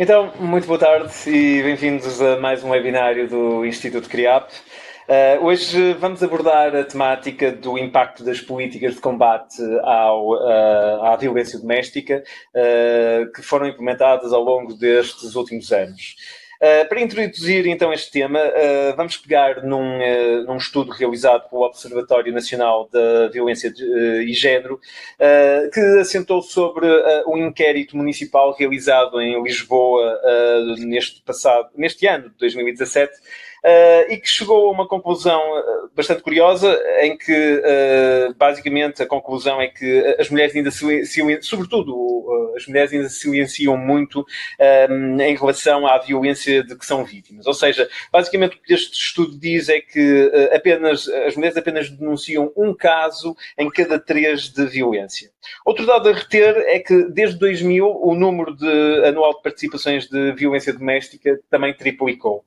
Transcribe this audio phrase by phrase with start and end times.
[0.00, 4.48] Então, muito boa tarde e bem-vindos a mais um webinário do Instituto CRIAP.
[5.08, 11.16] Uh, hoje vamos abordar a temática do impacto das políticas de combate ao, uh, à
[11.16, 12.22] violência doméstica
[12.54, 16.14] uh, que foram implementadas ao longo destes últimos anos.
[16.60, 21.62] Uh, para introduzir então este tema, uh, vamos pegar num, uh, num, estudo realizado pelo
[21.62, 23.84] Observatório Nacional da Violência de,
[24.28, 24.80] e Género,
[25.72, 26.86] que assentou sobre
[27.26, 30.20] um inquérito municipal realizado em Lisboa
[30.78, 33.47] neste, passado, neste ano de 2017 uh,
[34.08, 39.60] e que chegou a uma conclusão eh, bastante curiosa, em que uh, basicamente a conclusão
[39.60, 44.24] é que as mulheres ainda silenciam, sobretudo as mulheres ainda silenciam muito
[45.20, 47.46] em relação à violência de que são vítimas.
[47.46, 52.52] Ou seja, basicamente o que este estudo diz é que apenas as mulheres apenas denunciam
[52.56, 55.30] um caso em cada três de violência.
[55.64, 60.32] Outro dado a reter é que desde 2000 o número de anual de participações de
[60.32, 62.44] violência doméstica também triplicou.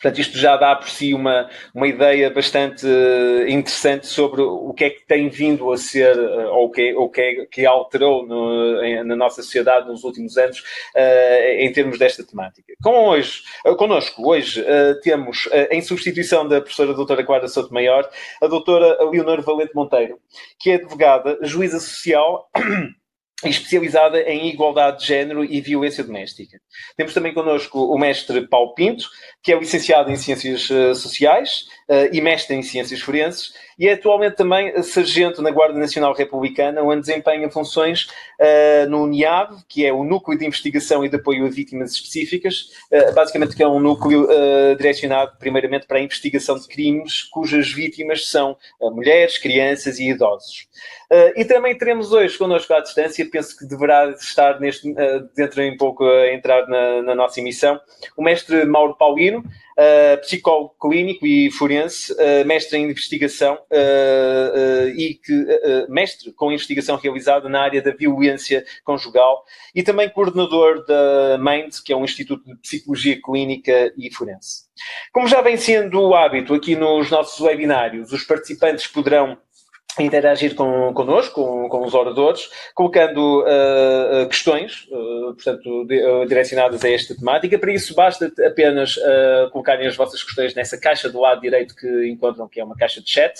[0.00, 4.84] Portanto, isto já dá por si uma, uma ideia bastante eh, interessante sobre o que
[4.84, 8.26] é que tem vindo a ser, eh, ou o que, o que, é, que alterou
[8.26, 10.60] no, em, na nossa sociedade nos últimos anos,
[10.94, 12.72] uh, em termos desta temática.
[12.82, 18.08] Com hoje, uh, connosco, hoje, uh, temos, em substituição da professora doutora Clara Souto Maior,
[18.42, 20.18] a doutora Leonor Valente Monteiro,
[20.60, 22.48] que é advogada, juíza social
[23.44, 26.58] especializada em igualdade de género e violência doméstica.
[26.96, 29.08] Temos também connosco o mestre Paulo Pinto,
[29.42, 33.92] que é licenciado em Ciências uh, Sociais uh, e mestre em Ciências Forenses, e é
[33.92, 38.08] atualmente também sargento na Guarda Nacional Republicana, onde desempenha funções
[38.40, 42.70] uh, no NIAV, que é o Núcleo de Investigação e de Apoio a Vítimas Específicas,
[43.14, 44.26] basicamente que é um núcleo
[44.76, 50.66] direcionado primeiramente para a investigação de crimes cujas vítimas são mulheres, crianças e idosos.
[51.10, 55.62] Uh, e também teremos hoje connosco à distância, penso que deverá estar neste, uh, dentro
[55.62, 57.80] em pouco a entrar na, na nossa emissão,
[58.16, 59.44] o mestre Mauro Paulino,
[59.78, 62.14] uh, psicólogo clínico e forense,
[62.44, 63.58] mestre em investigação
[64.96, 69.44] e que, mestre com investigação realizada na área da violência conjugal
[69.74, 74.66] e também coordenador da MIND, que é um Instituto de Psicologia Clínica e Forense.
[75.12, 79.38] Como já vem sendo o hábito aqui nos nossos webinários, os participantes poderão
[80.02, 86.84] interagir com, connosco, com, com os oradores, colocando uh, questões, uh, portanto, de, uh, direcionadas
[86.84, 87.58] a esta temática.
[87.58, 88.96] Para isso, basta apenas
[89.52, 93.00] colocarem as vossas questões nessa caixa do lado direito que encontram, que é uma caixa
[93.00, 93.34] de chat.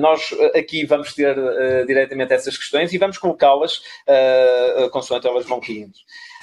[0.00, 1.36] nós aqui vamos ter
[1.86, 3.82] diretamente essas questões e vamos colocá-las
[4.90, 5.94] consoante elas vão caindo.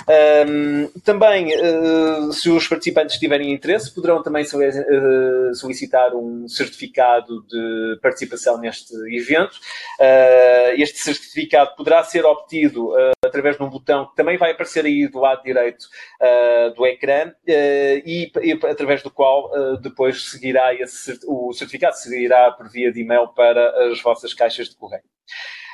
[0.08, 8.00] Um, também, uh, se os participantes tiverem interesse, poderão também uh, solicitar um certificado de
[8.02, 9.54] participação neste evento.
[10.00, 12.92] Uh, este certificado poderá ser obtido
[13.24, 15.86] através de um botão que também vai aparecer aí do lado direito
[16.76, 22.92] do ecrã e, e, através do qual depois seguirá esse, o certificado seguirá por via
[22.92, 25.04] de e-mail para as vossas caixas de correio.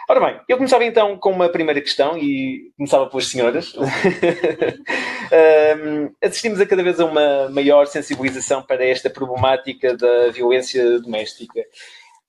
[0.09, 3.75] Ora bem, eu começava então com uma primeira questão e começava pelas senhoras.
[5.83, 11.59] um, assistimos a cada vez a uma maior sensibilização para esta problemática da violência doméstica.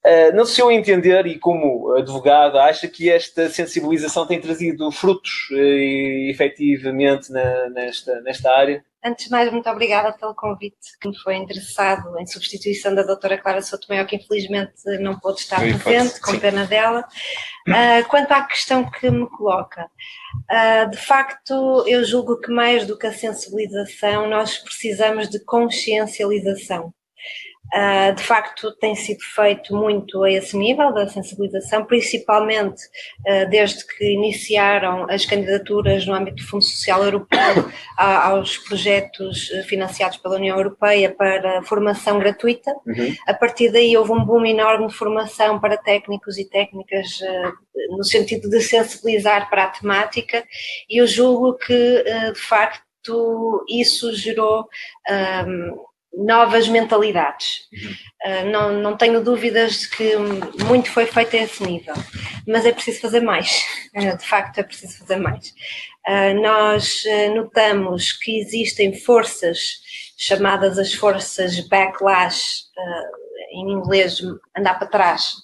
[0.05, 4.91] Uh, não sei se eu entender e como advogada acha que esta sensibilização tem trazido
[4.91, 8.85] frutos uh, efetivamente na, nesta, nesta área?
[9.05, 13.39] Antes de mais, muito obrigada pelo convite que me foi interessado em substituição da doutora
[13.39, 17.07] Clara Sotomayor, que infelizmente não pôde estar Sim, presente, com pena dela.
[17.69, 19.89] Uh, quanto à questão que me coloca,
[20.51, 26.93] uh, de facto, eu julgo que mais do que a sensibilização, nós precisamos de consciencialização.
[27.75, 32.83] Uh, de facto, tem sido feito muito a esse nível da sensibilização, principalmente
[33.27, 37.39] uh, desde que iniciaram as candidaturas no âmbito do Fundo Social Europeu
[37.99, 42.71] a, aos projetos ah, financiados pela União Europeia para formação gratuita.
[42.87, 43.15] Uhum.
[43.27, 48.05] A partir daí houve um boom enorme de formação para técnicos e técnicas uh, no
[48.05, 50.43] sentido de sensibilizar para a temática,
[50.89, 54.67] e eu julgo que, de facto, isso gerou
[55.47, 57.69] um, novas mentalidades.
[57.73, 57.95] Uhum.
[58.27, 60.17] Uh, não, não tenho dúvidas de que
[60.65, 61.95] muito foi feito a esse nível,
[62.47, 63.65] mas é preciso fazer mais.
[63.95, 65.55] Uh, de facto, é preciso fazer mais.
[66.09, 67.03] Uh, nós
[67.35, 69.81] notamos que existem forças
[70.17, 72.65] chamadas as forças backlash
[73.53, 74.21] em inglês,
[74.57, 75.35] andar para trás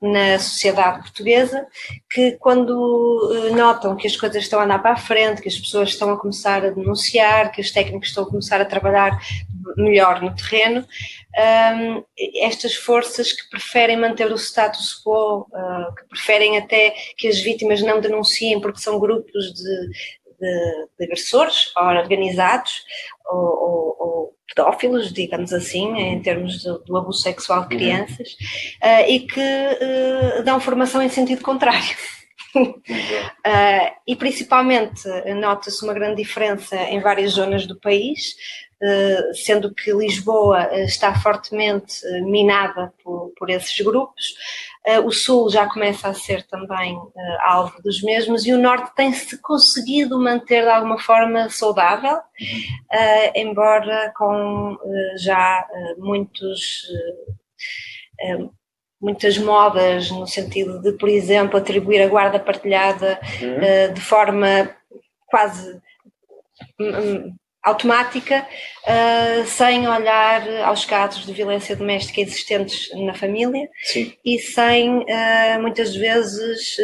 [0.00, 1.66] na sociedade portuguesa,
[2.10, 5.90] que quando notam que as coisas estão a andar para a frente, que as pessoas
[5.90, 9.18] estão a começar a denunciar, que os técnicos estão a começar a trabalhar
[9.76, 10.86] melhor no terreno,
[11.76, 12.04] um,
[12.36, 17.82] estas forças que preferem manter o status quo, uh, que preferem até que as vítimas
[17.82, 22.82] não denunciem porque são grupos de de, de agressores organizados
[23.30, 27.80] ou, ou, ou, pedófilos, digamos assim, em termos do, do abuso sexual de uhum.
[27.80, 28.36] crianças,
[28.82, 29.08] uhum.
[29.08, 31.96] e que dão formação em sentido contrário.
[32.54, 38.34] Uh, e principalmente nota-se uma grande diferença em várias zonas do país,
[38.71, 38.71] uh,
[39.34, 44.34] sendo que Lisboa está fortemente minada por, por esses grupos,
[45.04, 46.98] o Sul já começa a ser também
[47.44, 52.18] alvo dos mesmos e o Norte tem-se conseguido manter de alguma forma saudável,
[53.34, 54.76] embora com
[55.16, 55.64] já
[55.98, 56.82] muitos
[59.02, 63.56] muitas modas no sentido de, por exemplo, atribuir a guarda partilhada uhum.
[63.56, 64.70] uh, de forma
[65.26, 65.82] quase
[66.78, 68.46] um, automática,
[68.84, 74.12] uh, sem olhar aos casos de violência doméstica existentes na família Sim.
[74.24, 76.76] e sem uh, muitas vezes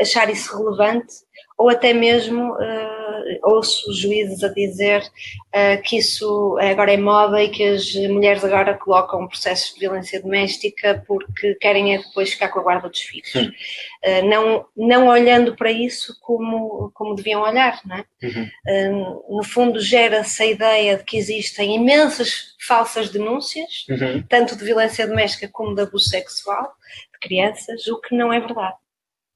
[0.00, 1.14] achar isso relevante
[1.58, 2.97] ou até mesmo uh,
[3.42, 8.74] ouço juízes a dizer uh, que isso agora é moda e que as mulheres agora
[8.74, 13.34] colocam processos de violência doméstica porque querem é depois ficar com a guarda dos filhos.
[13.34, 18.04] Uh, não, não olhando para isso como, como deviam olhar, não é?
[18.20, 19.36] Uhum.
[19.36, 24.22] no fundo, gera-se a ideia de que existem imensas falsas denúncias, uhum.
[24.28, 26.72] tanto de violência doméstica como de abuso sexual
[27.12, 28.76] de crianças, o que não é verdade.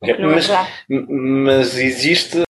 [0.03, 2.43] Mas, é mas existe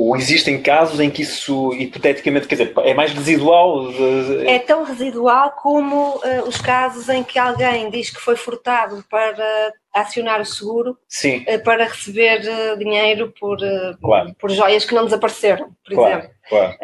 [0.00, 3.90] ou, existem casos em que isso hipoteticamente, quer dizer, é mais residual?
[4.46, 9.72] É tão residual como uh, os casos em que alguém diz que foi furtado para
[9.92, 13.58] acionar o seguro uh, para receber uh, dinheiro por,
[14.00, 14.34] claro.
[14.38, 16.36] por joias que não desapareceram, por claro, exemplo.
[16.48, 16.76] Claro,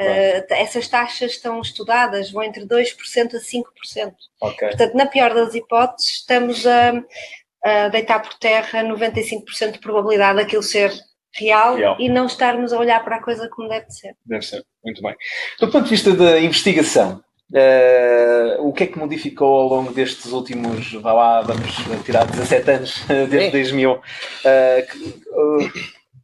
[0.50, 4.12] essas taxas estão estudadas, vão entre 2% a 5%.
[4.40, 4.68] Okay.
[4.68, 10.62] Portanto, na pior das hipóteses, estamos a uh, deitar por terra 95% de probabilidade daquilo
[10.62, 10.92] ser
[11.34, 14.14] real, real, e não estarmos a olhar para a coisa como deve ser.
[14.24, 15.14] Deve ser, muito bem.
[15.60, 20.32] Do ponto de vista da investigação, uh, o que é que modificou ao longo destes
[20.32, 21.74] últimos, vá lá, vamos
[22.04, 23.50] tirar 17 anos, desde é.
[23.50, 23.92] 2000?
[23.92, 24.00] Uh,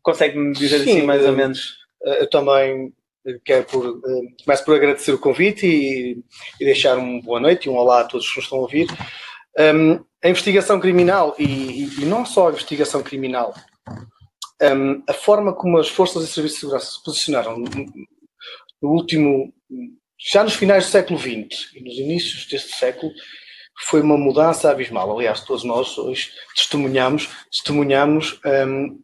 [0.02, 1.76] Consegue-me dizer Sim, assim mais ou menos?
[2.02, 2.92] Eu também
[3.44, 4.00] quero por,
[4.44, 6.18] começo por agradecer o convite e,
[6.60, 8.86] e deixar uma boa noite e um olá a todos que nos estão a ouvir.
[9.58, 13.54] Um, a investigação criminal, e, e, não só a investigação criminal,
[14.62, 19.52] um, a forma como as forças e serviços de segurança se posicionaram no último,
[20.18, 23.12] já nos finais do século XX e nos inícios deste século,
[23.86, 25.16] foi uma mudança abismal.
[25.16, 29.00] Aliás, todos nós hoje testemunhamos, testemunhamos um,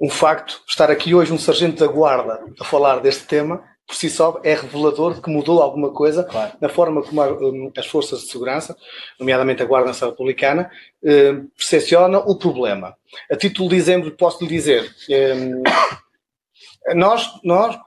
[0.00, 4.10] um facto, estar aqui hoje um sargento da guarda a falar deste tema, por si
[4.10, 6.52] só é revelador de que mudou alguma coisa claro.
[6.60, 8.76] na forma como a, um, as forças de segurança,
[9.18, 10.70] nomeadamente a Guarda Nacional Republicana,
[11.56, 12.94] percepciona o problema.
[13.32, 14.94] A título de exemplo, posso lhe dizer,
[15.34, 15.62] um,
[16.94, 17.78] nós, nós,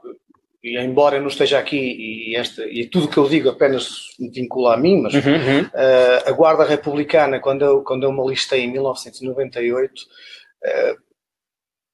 [0.63, 4.15] e embora eu não esteja aqui e, esta, e tudo o que eu digo apenas
[4.19, 5.61] me vincula a mim, mas uhum, uhum.
[5.61, 11.10] Uh, a Guarda Republicana, quando eu, quando eu me alistei em 1998, uh,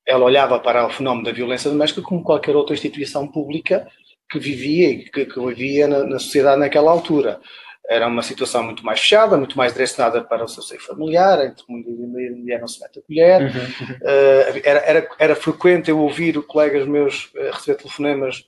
[0.07, 3.86] ela olhava para o fenómeno da violência doméstica como qualquer outra instituição pública
[4.31, 7.42] que vivia e que, que vivia na, na, sociedade naquela altura.
[7.89, 11.64] Era uma situação muito mais fechada, muito mais direcionada para o seu seio familiar, entre
[11.68, 13.42] mulher e mulher não se mete a colher.
[13.42, 13.95] Uhum, uhum.
[13.95, 18.45] Uh, era, era, era frequente eu ouvir colegas meus uh, receber telefonemas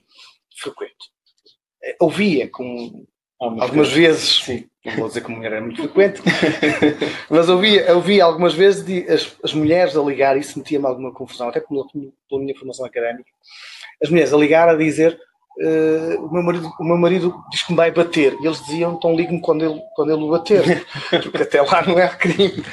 [0.58, 1.10] frequente.
[1.82, 3.06] Uh, ouvia com
[3.38, 6.22] algumas vezes, sim, não vou dizer que mulher era muito frequente,
[7.28, 11.48] mas ouvi, ouvi algumas vezes de, as, as mulheres a ligar, isso metia-me alguma confusão,
[11.48, 11.84] até pela,
[12.28, 13.30] pela minha formação académica,
[14.02, 15.18] as mulheres a ligar a dizer
[15.58, 18.94] uh, o, meu marido, o meu marido diz que me vai bater, e eles diziam,
[18.94, 20.86] então ligue-me quando ele, quando ele o bater,
[21.24, 22.64] porque até lá não é crime.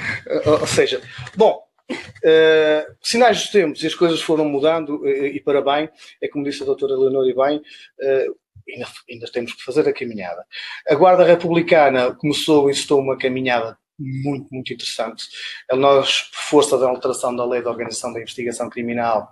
[0.46, 1.02] ou seja,
[1.36, 5.90] bom, Uh, sinais dos tempos e as coisas foram mudando uh, e para bem,
[6.22, 8.36] é como disse a doutora Leonor e bem, uh,
[8.70, 10.46] ainda, ainda temos que fazer a caminhada.
[10.88, 15.26] A Guarda Republicana começou e instou uma caminhada muito, muito interessante.
[15.72, 19.28] Nós, por força da alteração da Lei de Organização da Investigação Criminal,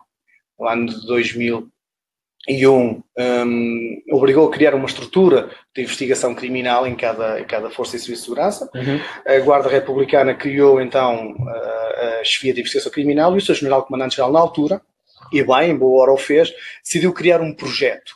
[0.60, 7.40] no ano de 2001, um, obrigou a criar uma estrutura de investigação criminal em cada,
[7.40, 8.70] em cada força e serviço de segurança.
[8.74, 9.00] Uhum.
[9.26, 13.84] A Guarda Republicana criou então a, a chefia de investigação criminal e o seu general
[13.84, 14.82] comandante-geral na altura,
[15.32, 18.16] e bem, em boa hora o fez, decidiu criar um projeto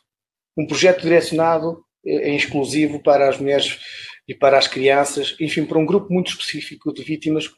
[0.60, 3.80] um projeto direcionado eh, em exclusivo para as mulheres
[4.28, 7.56] e para as crianças, enfim, para um grupo muito específico de vítimas que,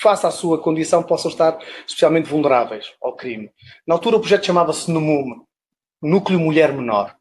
[0.00, 3.50] face à sua condição, possam estar especialmente vulneráveis ao crime.
[3.86, 5.44] Na altura, o projeto chamava-se NUMUM,
[6.02, 7.16] Núcleo Mulher Menor.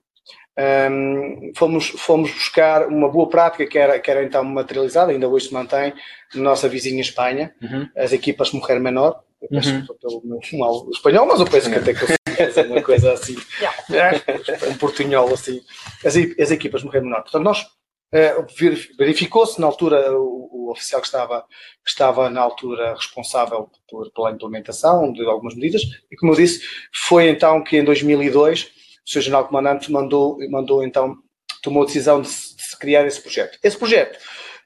[0.56, 5.48] Um, fomos, fomos buscar uma boa prática que era, que era então materializada, ainda hoje
[5.48, 5.94] se mantém,
[6.36, 7.90] na nossa vizinha Espanha, uhum.
[7.98, 9.24] as equipas Mulher Menor.
[9.42, 9.86] Eu peço uhum.
[10.00, 12.23] pelo meu mal espanhol, mas eu penso que até que eu
[12.68, 13.36] uma coisa assim,
[14.70, 15.62] um portunhol assim.
[16.06, 17.22] As, as equipas morreram menor.
[17.22, 21.42] Portanto, nós uh, verificou-se na altura o, o, oficial que estava,
[21.84, 25.82] que estava na altura responsável por, pela implementação de algumas medidas
[26.12, 26.62] e, como eu disse,
[27.08, 28.64] foi então que em 2002
[29.06, 29.22] o Sr.
[29.22, 31.16] General Comandante mandou, mandou então,
[31.62, 32.34] tomou a decisão de, de
[32.64, 33.60] se criar esse projeto.
[33.62, 34.18] Esse projeto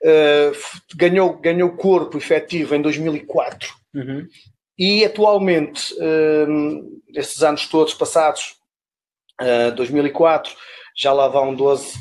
[0.03, 4.27] uh, ganhou, ganhou corpo efetivo em 2004 uhum.
[4.77, 8.55] E atualmente, uh, esses anos todos passados,
[9.41, 10.55] uh, 2004,
[10.95, 11.97] já lá vão 12,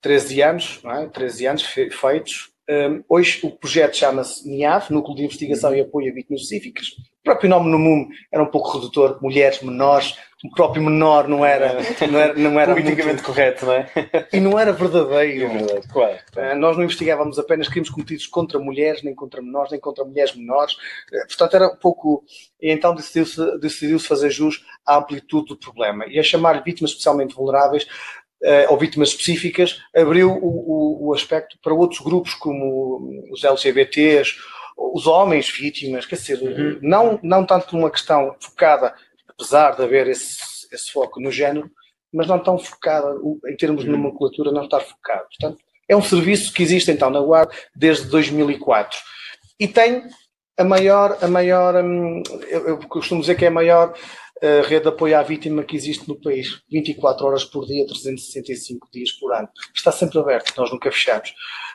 [0.00, 1.08] 13 anos, não é?
[1.08, 2.53] 13 anos feitos.
[2.68, 6.88] Um, hoje o projeto chama-se NIAV, Núcleo de Investigação e Apoio a Vítimas Específicas.
[7.20, 11.44] O próprio nome no mundo era um pouco redutor, mulheres menores, o próprio menor não
[11.44, 11.78] era,
[12.10, 13.24] não era, não era politicamente muito...
[13.24, 13.90] correto, não é?
[14.30, 15.46] E não era verdadeiro.
[15.46, 16.56] É claro, claro.
[16.56, 20.36] Uh, nós não investigávamos apenas crimes cometidos contra mulheres, nem contra menores, nem contra mulheres
[20.36, 20.74] menores.
[20.74, 22.24] Uh, portanto, era um pouco.
[22.60, 27.34] E então decidiu-se decidiu fazer jus à amplitude do problema e a chamar vítimas especialmente
[27.34, 27.86] vulneráveis
[28.44, 34.36] uh, ou vítimas específicas, abriu o, o, o, aspecto para outros grupos, como os LGBTs,
[34.76, 36.78] os homens vítimas, quer dizer, uhum.
[36.82, 38.94] não, não tanto numa questão focada,
[39.28, 40.38] apesar de haver esse,
[40.72, 41.70] esse foco no género,
[42.12, 43.16] mas não tão focada,
[43.48, 43.96] em termos de uhum.
[43.96, 45.26] nomenclatura, não estar focado.
[45.28, 45.58] Portanto,
[45.88, 48.98] é um serviço que existe então na Guarda desde 2004
[49.58, 50.04] e tem
[50.56, 53.92] a maior, a maior, hum, eu, eu costumo dizer que é a maior
[54.42, 58.88] a rede de apoio à vítima que existe no país, 24 horas por dia, 365
[58.92, 59.48] dias por ano.
[59.74, 61.34] Está sempre aberto, nós nunca fechamos.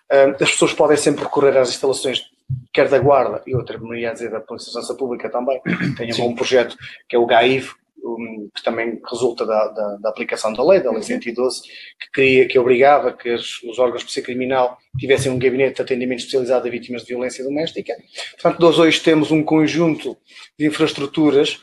[0.10, 2.24] As pessoas podem sempre recorrer às instalações,
[2.74, 5.62] quer da Guarda e outra, me ia dizer, da Polícia de Segurança Pública também.
[5.98, 6.76] Tem um projeto
[7.08, 7.72] que é o GAIV,
[8.56, 12.58] que também resulta da, da, da, aplicação da lei, da lei 112, que, queria, que
[12.58, 16.72] obrigava que os, os órgãos de polícia criminal tivessem um gabinete de atendimento especializado a
[16.72, 17.94] vítimas de violência doméstica.
[18.32, 20.18] Portanto, nós hoje temos um conjunto
[20.58, 21.60] de infraestruturas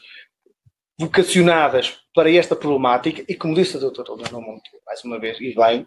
[0.98, 5.86] vocacionadas para esta problemática e, como disse a doutora Leonor mais uma vez, e bem,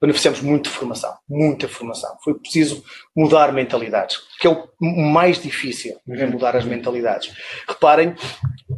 [0.00, 2.16] beneficiamos muito de formação, muita formação.
[2.22, 2.84] Foi preciso
[3.16, 7.34] mudar mentalidades, que é o mais difícil, é mudar as mentalidades.
[7.66, 8.14] Reparem,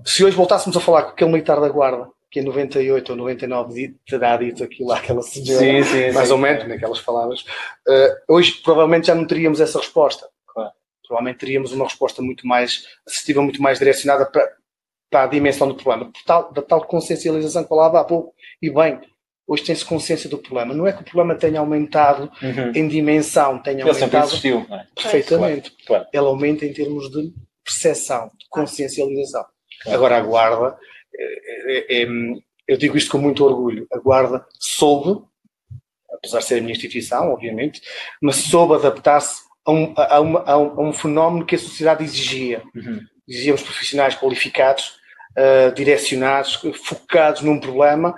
[0.04, 3.96] se hoje voltássemos a falar com aquele militar da guarda, que em 98 ou 99
[4.06, 8.60] terá dito aquilo àquela senhora, sim, sim, mais sim, ou menos, naquelas palavras, uh, hoje
[8.62, 10.28] provavelmente já não teríamos essa resposta.
[10.46, 10.70] Claro.
[11.06, 14.52] Provavelmente teríamos uma resposta muito mais assistiva, muito mais direcionada para,
[15.10, 18.34] para a dimensão do problema, tal, da tal consciencialização que falava há pouco.
[18.60, 19.00] E bem,
[19.46, 20.74] hoje tem-se consciência do problema.
[20.74, 22.72] Não é que o problema tenha aumentado uhum.
[22.74, 24.26] em dimensão, tenha Ele aumentado.
[24.26, 24.86] Existiu, é?
[24.94, 25.70] Perfeitamente.
[25.70, 26.06] Claro, claro.
[26.12, 27.32] Ele aumenta em termos de
[27.64, 29.44] percepção, de consciencialização.
[29.82, 29.96] Claro.
[29.96, 30.76] Agora, a Guarda,
[31.14, 32.06] é, é, é,
[32.66, 35.22] eu digo isto com muito orgulho, a Guarda soube,
[36.12, 37.80] apesar de ser a minha instituição, obviamente,
[38.20, 42.04] mas soube adaptar-se a um, a, uma, a, um, a um, fenómeno que a sociedade
[42.04, 42.62] exigia.
[42.74, 44.98] Uhum dizíamos profissionais qualificados,
[45.36, 48.14] uh, direcionados, focados num problema,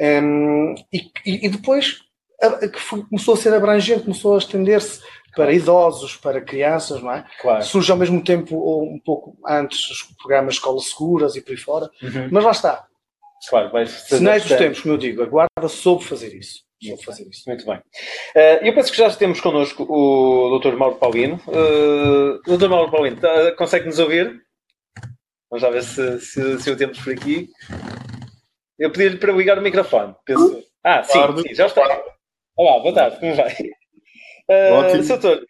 [0.00, 2.02] um, e, e, depois
[2.42, 5.00] a, que foi, começou a ser abrangente, começou a estender-se
[5.34, 7.24] para idosos, para crianças, não é?
[7.40, 7.64] Claro.
[7.64, 11.50] Surge ao mesmo tempo, ou um pouco antes, os programas de escolas seguras e por
[11.50, 12.28] aí fora, uhum.
[12.30, 12.86] mas lá está.
[13.48, 16.62] Claro, vai Sinais dos tempos, como eu digo, a Guarda soube fazer isso.
[16.88, 17.42] Soube fazer isso.
[17.46, 17.76] Muito bem.
[17.76, 20.76] Uh, eu penso que já temos connosco o Dr.
[20.76, 21.40] Mauro Paulino.
[21.46, 22.68] Uh, Dr.
[22.68, 24.40] Mauro Paulino, tá, consegue nos ouvir?
[25.50, 27.48] Vamos lá ver se, se, se o temos por aqui.
[28.78, 30.14] Eu pedi-lhe para ligar o microfone.
[30.24, 30.64] Penso...
[30.82, 31.82] Ah, sim, sim, já está.
[32.56, 33.52] Olá, boa tarde, como vai?
[34.50, 35.06] Uh, Ótimo.
[35.06, 35.46] Doutor,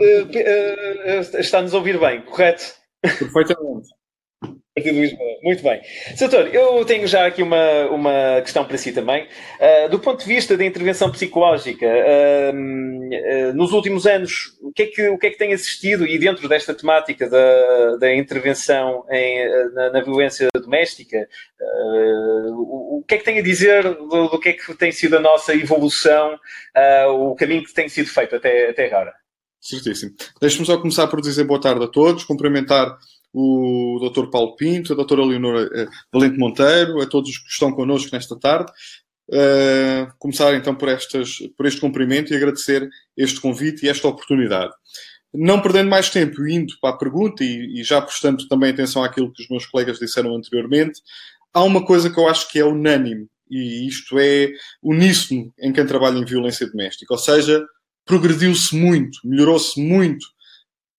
[0.00, 2.74] uh, uh, está-nos a ouvir bem, correto?
[3.02, 3.71] Perfeitamente.
[5.42, 5.82] Muito bem.
[6.18, 9.28] Doutor, eu tenho já aqui uma, uma questão para si também.
[9.60, 14.84] Uh, do ponto de vista da intervenção psicológica, uh, uh, nos últimos anos, o que,
[14.84, 19.04] é que, o que é que tem assistido, e dentro desta temática da, da intervenção
[19.10, 21.28] em, na, na, violência doméstica,
[22.56, 25.18] o, o, que é que tem a dizer do, do, que é que tem sido
[25.18, 26.38] a nossa evolução,
[27.10, 29.12] o caminho que tem sido feito até, até agora?
[29.60, 30.12] Certíssimo.
[30.40, 32.96] Deixe-me só começar por dizer boa tarde a todos, cumprimentar
[33.32, 34.26] o Dr.
[34.30, 35.24] Paulo Pinto, a Dra.
[35.24, 38.70] Leonora uh, Valente Monteiro, a todos os que estão connosco nesta tarde.
[39.28, 44.72] Uh, começar então por, estas, por este cumprimento e agradecer este convite e esta oportunidade.
[45.32, 49.32] Não perdendo mais tempo, indo para a pergunta e, e já prestando também atenção àquilo
[49.32, 51.00] que os meus colegas disseram anteriormente,
[51.54, 54.50] há uma coisa que eu acho que é unânime, e isto é
[54.82, 57.64] uníssono em quem trabalha em violência doméstica, ou seja,
[58.04, 60.26] progrediu-se muito, melhorou-se muito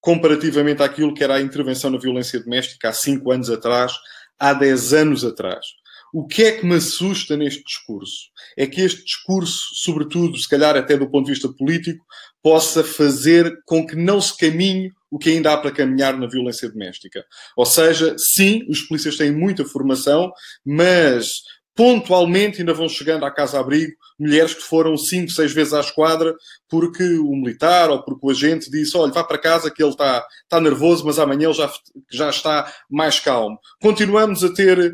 [0.03, 3.93] comparativamente àquilo que era a intervenção na violência doméstica há 5 anos atrás,
[4.37, 5.65] há 10 anos atrás.
[6.13, 8.29] O que é que me assusta neste discurso?
[8.57, 12.05] É que este discurso, sobretudo, se calhar até do ponto de vista político,
[12.41, 16.69] possa fazer com que não se caminhe o que ainda há para caminhar na violência
[16.69, 17.25] doméstica.
[17.55, 20.33] Ou seja, sim, os polícias têm muita formação,
[20.65, 21.43] mas
[21.75, 26.33] pontualmente ainda vão chegando à casa-abrigo mulheres que foram cinco, seis vezes à esquadra
[26.69, 30.25] porque o militar ou porque o agente disse: olha, vá para casa que ele está,
[30.43, 31.71] está nervoso, mas amanhã ele já,
[32.11, 33.59] já está mais calmo.
[33.81, 34.93] Continuamos a ter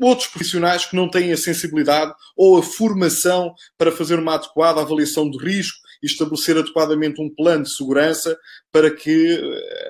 [0.00, 5.30] outros profissionais que não têm a sensibilidade ou a formação para fazer uma adequada avaliação
[5.30, 8.36] de risco e estabelecer adequadamente um plano de segurança
[8.72, 9.40] para que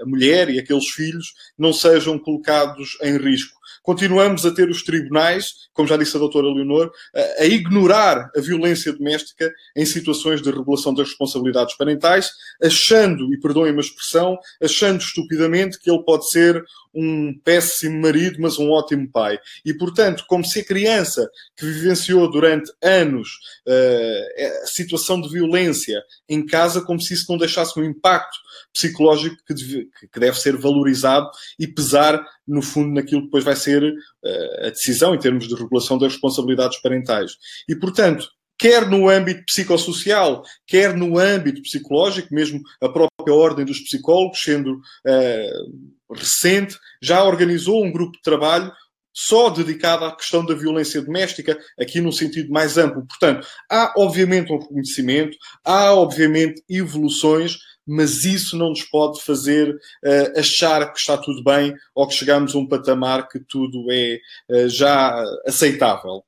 [0.03, 5.69] a mulher e aqueles filhos não sejam colocados em risco continuamos a ter os tribunais,
[5.73, 10.51] como já disse a doutora Leonor, a, a ignorar a violência doméstica em situações de
[10.51, 12.31] regulação das responsabilidades parentais,
[12.63, 16.63] achando, e perdoem-me a expressão, achando estupidamente que ele pode ser
[16.95, 19.39] um péssimo marido, mas um ótimo pai.
[19.65, 23.31] E, portanto, como se a criança que vivenciou durante anos
[23.67, 25.98] uh, a situação de violência
[26.29, 28.37] em casa, como se isso não deixasse um impacto
[28.73, 31.29] psicológico que deve, que deve ser valorizado
[31.59, 35.55] e pesar, no fundo, naquilo que depois vai ser uh, a decisão em termos de
[35.55, 37.33] regulação das responsabilidades parentais.
[37.69, 38.29] E, portanto,
[38.59, 44.75] quer no âmbito psicossocial, quer no âmbito psicológico, mesmo a própria Ordem dos Psicólogos, sendo
[44.75, 48.73] uh, recente, já organizou um grupo de trabalho
[49.21, 53.05] só dedicado à questão da violência doméstica, aqui num sentido mais amplo.
[53.05, 60.39] Portanto, há obviamente um reconhecimento, há obviamente evoluções, mas isso não nos pode fazer uh,
[60.39, 64.21] achar que está tudo bem ou que chegamos a um patamar que tudo é
[64.51, 66.23] uh, já aceitável.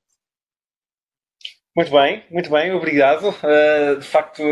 [1.77, 3.29] Muito bem, muito bem, obrigado.
[3.29, 4.43] Uh, de facto,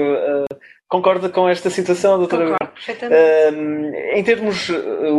[0.88, 2.52] concorda com esta situação, doutora?
[2.52, 3.97] Concordo, perfeitamente.
[4.14, 4.68] em termos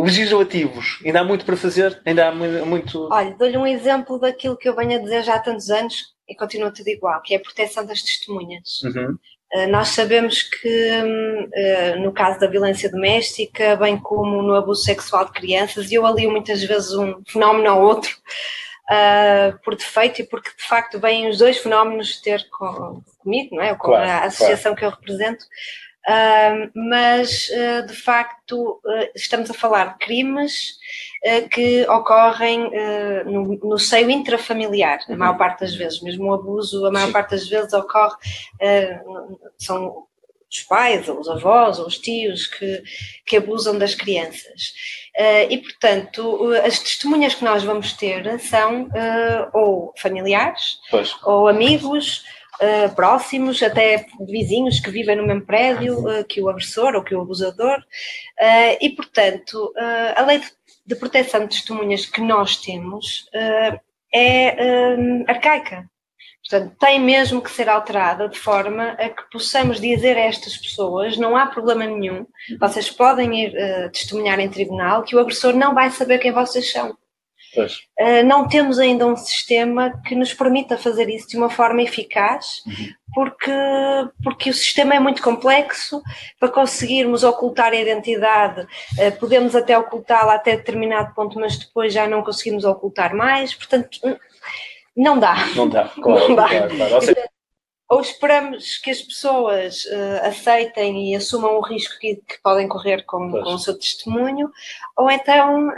[0.02, 2.00] legislativos, ainda há muito para fazer?
[2.04, 3.08] Ainda há muito.
[3.10, 6.34] Olha, dou-lhe um exemplo daquilo que eu venho a dizer já há tantos anos e
[6.34, 8.82] continua tudo igual, que é a proteção das testemunhas.
[8.84, 9.16] Uhum.
[9.52, 15.24] Eh, nós sabemos que, eh, no caso da violência doméstica, bem como no abuso sexual
[15.24, 18.10] de crianças, e eu alio muitas vezes um fenómeno ao outro,
[18.90, 23.62] uh, por defeito e porque de facto vêm os dois fenómenos ter com, comigo, não
[23.62, 23.74] é?
[23.74, 24.76] Com claro, a associação claro.
[24.76, 25.44] que eu represento.
[26.08, 28.80] Uh, mas uh, de facto
[29.14, 30.78] estamos a falar de crimes
[31.50, 32.70] que ocorrem
[33.26, 37.12] no, no, seio intrafamiliar, a maior parte das vezes, mesmo o abuso, a maior Sim.
[37.12, 38.16] parte das vezes ocorre,
[39.58, 40.06] são
[40.50, 42.82] os pais, ou os avós, ou os tios que,
[43.26, 44.72] que abusam das crianças.
[45.48, 48.88] E, portanto, as testemunhas que nós vamos ter são
[49.52, 51.16] ou familiares, pois.
[51.24, 52.24] ou amigos,
[52.60, 57.14] Uh, próximos, até vizinhos que vivem no mesmo prédio uh, que o agressor ou que
[57.14, 57.78] o abusador.
[57.78, 59.72] Uh, e, portanto,
[60.14, 60.50] a lei de
[60.90, 63.28] de proteção de testemunhas que nós temos
[64.12, 64.96] é
[65.26, 65.89] arcaica.
[66.50, 71.16] Portanto, tem mesmo que ser alterada de forma a que possamos dizer a estas pessoas:
[71.16, 72.26] não há problema nenhum,
[72.58, 76.72] vocês podem ir uh, testemunhar em tribunal, que o agressor não vai saber quem vocês
[76.72, 76.98] são.
[78.00, 82.62] Uh, não temos ainda um sistema que nos permita fazer isso de uma forma eficaz,
[82.66, 82.88] uhum.
[83.14, 83.52] porque,
[84.22, 86.02] porque o sistema é muito complexo.
[86.38, 92.08] Para conseguirmos ocultar a identidade, uh, podemos até ocultá-la até determinado ponto, mas depois já
[92.08, 93.54] não conseguimos ocultar mais.
[93.54, 94.00] Portanto,
[94.96, 95.46] não dá.
[95.54, 96.28] Não dá, claro.
[96.28, 96.48] Não dá.
[96.48, 96.94] Claro, claro.
[96.94, 97.28] Ou, seja...
[97.88, 103.04] ou esperamos que as pessoas uh, aceitem e assumam o risco que, que podem correr
[103.04, 104.50] com, com o seu testemunho,
[104.96, 105.68] ou então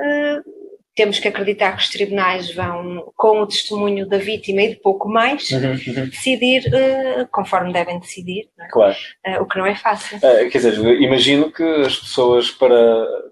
[0.95, 5.09] temos que acreditar que os tribunais vão, com o testemunho da vítima e de pouco
[5.09, 6.07] mais, uhum, uhum.
[6.07, 8.49] decidir uh, conforme devem decidir.
[8.61, 8.69] É?
[8.69, 8.97] Claro.
[9.27, 10.19] Uh, o que não é fácil.
[10.19, 12.77] Uh, quer dizer, imagino que as pessoas, para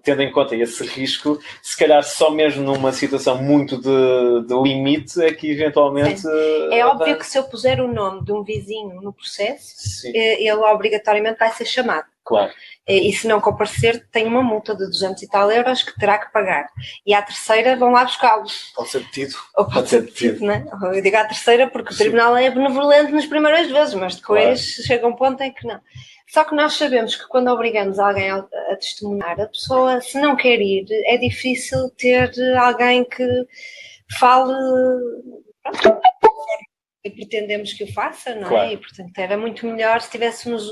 [0.03, 5.21] tendo em conta esse risco, se calhar só mesmo numa situação muito de, de limite
[5.21, 6.23] é que eventualmente.
[6.71, 11.37] É óbvio que se eu puser o nome de um vizinho no processo, ele obrigatoriamente
[11.37, 12.05] vai ser chamado.
[12.23, 12.51] Claro.
[12.87, 16.31] E se não comparecer, tem uma multa de 200 e tal euros que terá que
[16.31, 16.69] pagar.
[17.05, 18.71] E à terceira vão lá buscá-los.
[18.75, 19.35] Pode ser detido.
[19.55, 20.65] Ou pode, pode ser detido, detido, né?
[20.95, 21.95] Eu digo à terceira porque Sim.
[21.95, 24.87] o tribunal é benevolente nas primeiras vezes, mas depois claro.
[24.87, 25.79] chega um ponto em que não.
[26.27, 30.35] Só que nós sabemos que quando obrigamos alguém a, a testemunhar, a pessoa, se não
[30.35, 33.27] quer ir, é difícil ter alguém que
[34.17, 34.53] fale.
[35.81, 36.01] Pronto,
[37.03, 38.49] e pretendemos que o faça, não é?
[38.49, 38.69] claro.
[38.69, 38.73] é?
[38.73, 40.63] E, portanto, era muito melhor se tivéssemos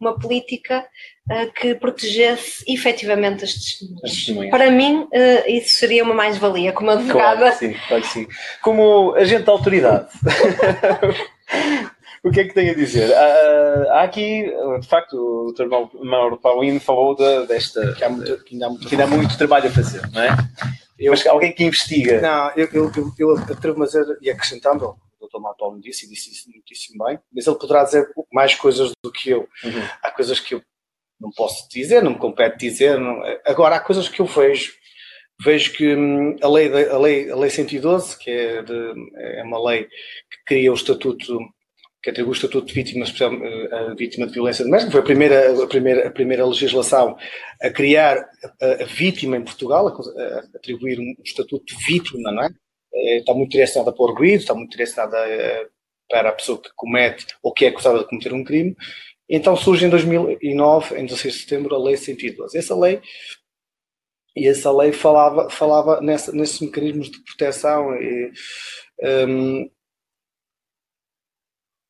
[0.00, 0.86] uma política
[1.30, 4.50] uh, que protegesse efetivamente as testemunhas.
[4.50, 5.08] Para mim, uh,
[5.46, 7.40] isso seria uma mais-valia como advogada.
[7.40, 8.26] Claro, sim, claro sim.
[8.62, 10.08] Como agente da autoridade.
[12.24, 13.10] o que é que tem a dizer?
[13.10, 14.50] Uh, há aqui,
[14.80, 15.66] de facto, o Dr.
[16.02, 17.92] Mauro Paulino falou de, desta.
[17.92, 20.22] Que, há muito, que, ainda há muito, que ainda há muito trabalho a fazer, não
[20.22, 20.28] é?
[20.98, 22.20] Eu, Mas alguém que investiga.
[22.20, 25.40] Não, eu, eu, eu, eu atrevo-me a dizer, e acrescentando, o Dr.
[25.40, 29.12] Mato me disse, e disse isso muitíssimo bem, mas ele poderá dizer mais coisas do
[29.12, 29.48] que eu.
[29.64, 29.88] Uhum.
[30.02, 30.62] Há coisas que eu
[31.20, 32.98] não posso dizer, não me compete dizer.
[32.98, 33.20] Não...
[33.44, 34.72] Agora, há coisas que eu vejo.
[35.40, 39.64] Vejo que hum, a lei, a lei, a lei 112, que é, de, é uma
[39.70, 41.38] lei que cria o estatuto
[42.02, 45.64] que atribui o estatuto de vítima, eh, a vítima de violência doméstica, foi a primeira,
[45.64, 47.16] a primeira, a primeira legislação
[47.60, 48.16] a criar
[48.60, 52.50] a, a vítima em Portugal, a, a, atribuir um estatuto de vítima, não é?
[52.98, 55.68] Eh, está muito direcionada para o arguido, está muito direcionada eh,
[56.08, 58.76] para a pessoa que comete ou que é acusada de cometer um crime.
[59.28, 62.56] Então surge em 2009, em 16 de setembro, a Lei 112.
[62.56, 63.00] Essa lei
[64.36, 68.32] e essa lei falava, falava nessa, nesses mecanismos de proteção e,
[69.02, 69.70] um,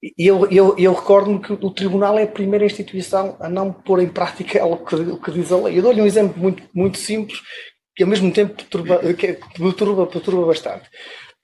[0.03, 4.01] e eu, eu, eu recordo-me que o Tribunal é a primeira instituição a não pôr
[4.01, 5.77] em prática o que, o que diz a lei.
[5.79, 7.41] Eu dou-lhe um exemplo muito, muito simples,
[7.99, 10.89] que ao mesmo tempo perturba, que perturba, perturba bastante.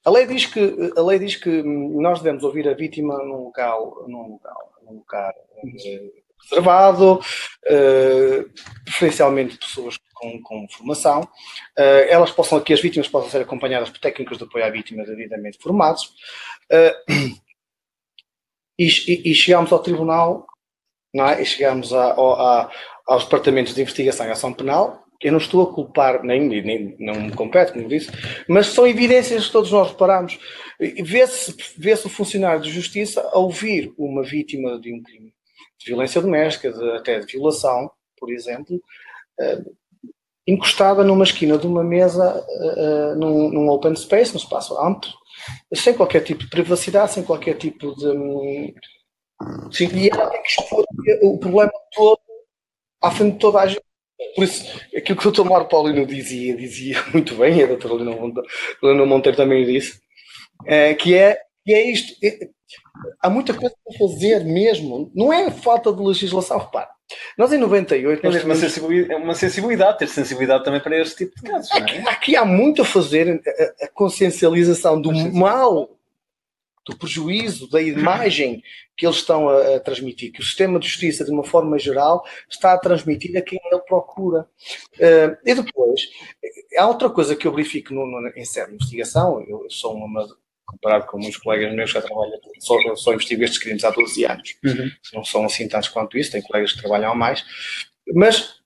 [0.05, 4.05] A lei, diz que, a lei diz que nós devemos ouvir a vítima num local,
[4.07, 5.33] num local, num local
[5.85, 6.11] eh,
[6.49, 8.51] reservado, uh,
[8.85, 11.23] preferencialmente pessoas com, com formação.
[11.77, 15.05] Uh, elas possam, que as vítimas possam ser acompanhadas por técnicos de apoio à vítima
[15.05, 16.05] devidamente formados.
[16.71, 17.35] Uh,
[18.79, 20.47] e, e, e chegámos ao tribunal,
[21.13, 21.43] não é?
[21.43, 22.71] E chegámos a, a,
[23.09, 25.04] aos departamentos de investigação e ação penal.
[25.25, 28.11] Eu não estou a culpar, nem, nem não me compete, como disse,
[28.47, 30.39] mas são evidências que todos nós reparamos.
[30.79, 35.33] Vê-se vê o funcionário de justiça a ouvir uma vítima de um crime
[35.79, 39.77] de violência doméstica, de, até de violação, por exemplo, uh,
[40.47, 45.11] encostada numa esquina de uma mesa, uh, num, num open space, num espaço amplo,
[45.75, 48.75] sem qualquer tipo de privacidade, sem qualquer tipo de.
[49.73, 49.89] Sim.
[49.95, 50.85] E ela tem que expor
[51.23, 52.21] o problema todo
[53.03, 53.83] à frente de toda a gente.
[54.35, 54.65] Por isso,
[54.97, 55.45] aquilo que o Dr.
[55.45, 57.95] Mauro Paulino dizia, dizia muito bem, e a doutora
[58.83, 60.01] Helena Monteiro também disse,
[60.67, 62.15] é, que, é, que é isto.
[62.25, 62.49] É,
[63.21, 65.11] há muita coisa para fazer mesmo.
[65.15, 66.89] Não é falta de legislação, repare.
[67.37, 68.23] Nós em 98.
[68.25, 71.71] Nós uma, sensibilidade, uma sensibilidade, ter sensibilidade também para este tipo de casos.
[71.73, 72.11] Aqui, é?
[72.11, 75.91] aqui há muito a fazer a, a consciencialização do mal,
[76.85, 78.63] do prejuízo, da imagem
[78.97, 82.25] que eles estão a, a, transmitir, que o sistema de justiça, de uma forma geral,
[82.49, 84.47] está a transmitir a quem ele procura.
[84.95, 86.01] Uh, e depois,
[86.77, 90.27] há outra coisa que eu verifico no, no, em série de investigação, eu sou uma
[90.67, 94.25] comparado com muitos colegas meus que já trabalham, só, só investigo estes crimes há 12
[94.25, 94.57] anos.
[94.65, 94.91] Uhum.
[95.13, 97.45] Não são assim tantos quanto isso, tem colegas que trabalham mais.
[98.15, 98.61] Mas,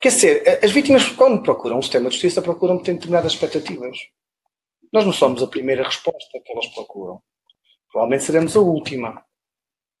[0.00, 3.96] quer dizer, as vítimas, quando procuram um sistema de justiça, procuram ter determinadas expectativas.
[4.92, 7.22] Nós não somos a primeira resposta que elas procuram.
[7.90, 9.24] Provavelmente seremos a última,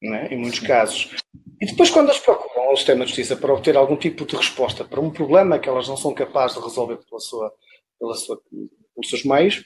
[0.02, 0.34] é?
[0.34, 1.14] em muitos casos.
[1.60, 4.84] E depois, quando elas procuram o sistema de justiça para obter algum tipo de resposta
[4.84, 7.52] para um problema que elas não são capazes de resolver pela sua,
[7.98, 8.40] pela sua,
[8.94, 9.64] pelos seus meios,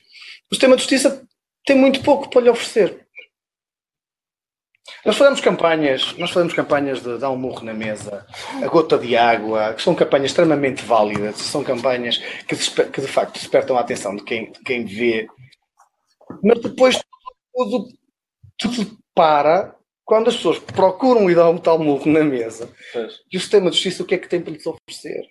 [0.50, 1.26] o sistema de justiça
[1.64, 3.06] tem muito pouco para lhe oferecer.
[5.04, 8.26] Nós fazemos campanhas, nós fazemos campanhas de dar um murro na mesa,
[8.62, 13.34] a gota de água, que são campanhas extremamente válidas, são campanhas que, que de facto
[13.34, 15.26] despertam a atenção de quem, de quem vê,
[16.42, 17.00] mas depois
[17.54, 17.88] tudo,
[18.62, 22.68] tudo para quando as pessoas procuram ir dar um tal murro na mesa.
[22.92, 23.20] Pois.
[23.30, 25.30] E o sistema de justiça o que é que tem para lhes oferecer?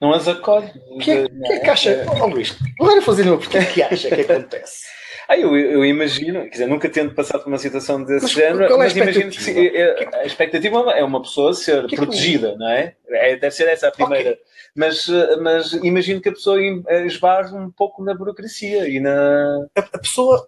[0.00, 0.70] Não as acolhe.
[0.90, 2.06] O que, é, que, é que acha, é.
[2.22, 4.84] oh, Luís, agora fazer uma pergunta, o que é que acha que acontece?
[5.26, 8.64] Ah, eu, eu imagino, quer dizer, nunca tendo passado por uma situação desse mas, género,
[8.64, 12.68] é mas imagino que se, é, a expectativa é uma pessoa ser que protegida, não
[12.68, 12.94] é?
[13.08, 13.36] é?
[13.36, 14.32] Deve ser essa a primeira.
[14.32, 14.42] Okay.
[14.76, 15.06] Mas,
[15.40, 16.60] mas imagino que a pessoa
[17.06, 19.66] esbarre um pouco na burocracia e na.
[19.74, 20.46] A, a pessoa.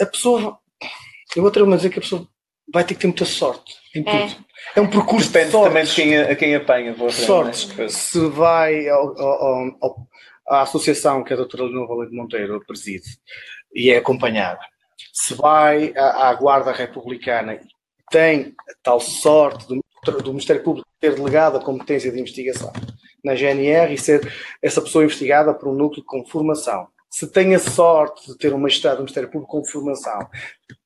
[0.00, 0.58] A pessoa.
[1.38, 2.26] Eu vou ter a dizer que a pessoa
[2.74, 4.26] vai ter que ter muita sorte em é.
[4.26, 4.44] tudo.
[4.74, 6.92] É, um percurso Depende de também de quem, a quem apanha.
[6.92, 7.72] Vou sorte.
[7.76, 7.88] Né?
[7.88, 10.08] Se vai ao, ao, ao,
[10.48, 13.06] à associação que a doutora Leonor Valente Monteiro preside
[13.72, 14.58] e é acompanhada.
[15.12, 17.60] Se vai à, à Guarda Republicana
[18.10, 19.80] tem a tal sorte do,
[20.22, 22.72] do, Ministério Público ter delegado a competência de investigação
[23.22, 24.28] na GNR e ser
[24.60, 26.88] essa pessoa investigada por um núcleo com formação.
[27.10, 30.28] Se tem a sorte de ter um magistrado do Ministério Público com formação,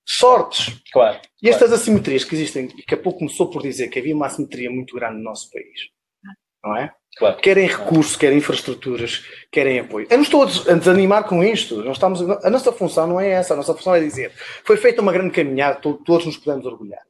[0.04, 0.80] sortes.
[0.92, 1.20] Claro.
[1.42, 1.74] E estas claro.
[1.74, 4.94] assimetrias que existem, e que há pouco começou por dizer que havia uma assimetria muito
[4.94, 5.90] grande no nosso país,
[6.62, 6.92] não é?
[7.16, 7.36] Claro.
[7.40, 10.06] Querem recursos, querem infraestruturas, querem apoio.
[10.08, 11.84] Eu não estou a desanimar com isto.
[11.84, 13.52] Nós estamos, a nossa função não é essa.
[13.52, 14.32] A nossa função é dizer
[14.64, 17.02] foi feita uma grande caminhada, todos nos podemos orgulhar.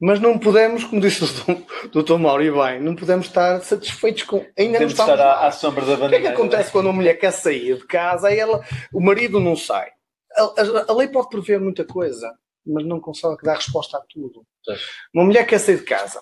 [0.00, 2.16] Mas não podemos, como disse o Dr.
[2.16, 4.44] Mauro e bem, não podemos estar satisfeitos com.
[4.58, 6.06] Ainda podemos não estar à, à, sombra da bandeira.
[6.06, 9.00] O que é que acontece quando uma mulher quer sair de casa e ela, o
[9.00, 9.90] marido não sai?
[10.36, 12.32] A, a, a lei pode prever muita coisa,
[12.66, 14.46] mas não consegue dar resposta a tudo.
[14.64, 14.74] Sim.
[15.12, 16.20] Uma mulher quer sair de casa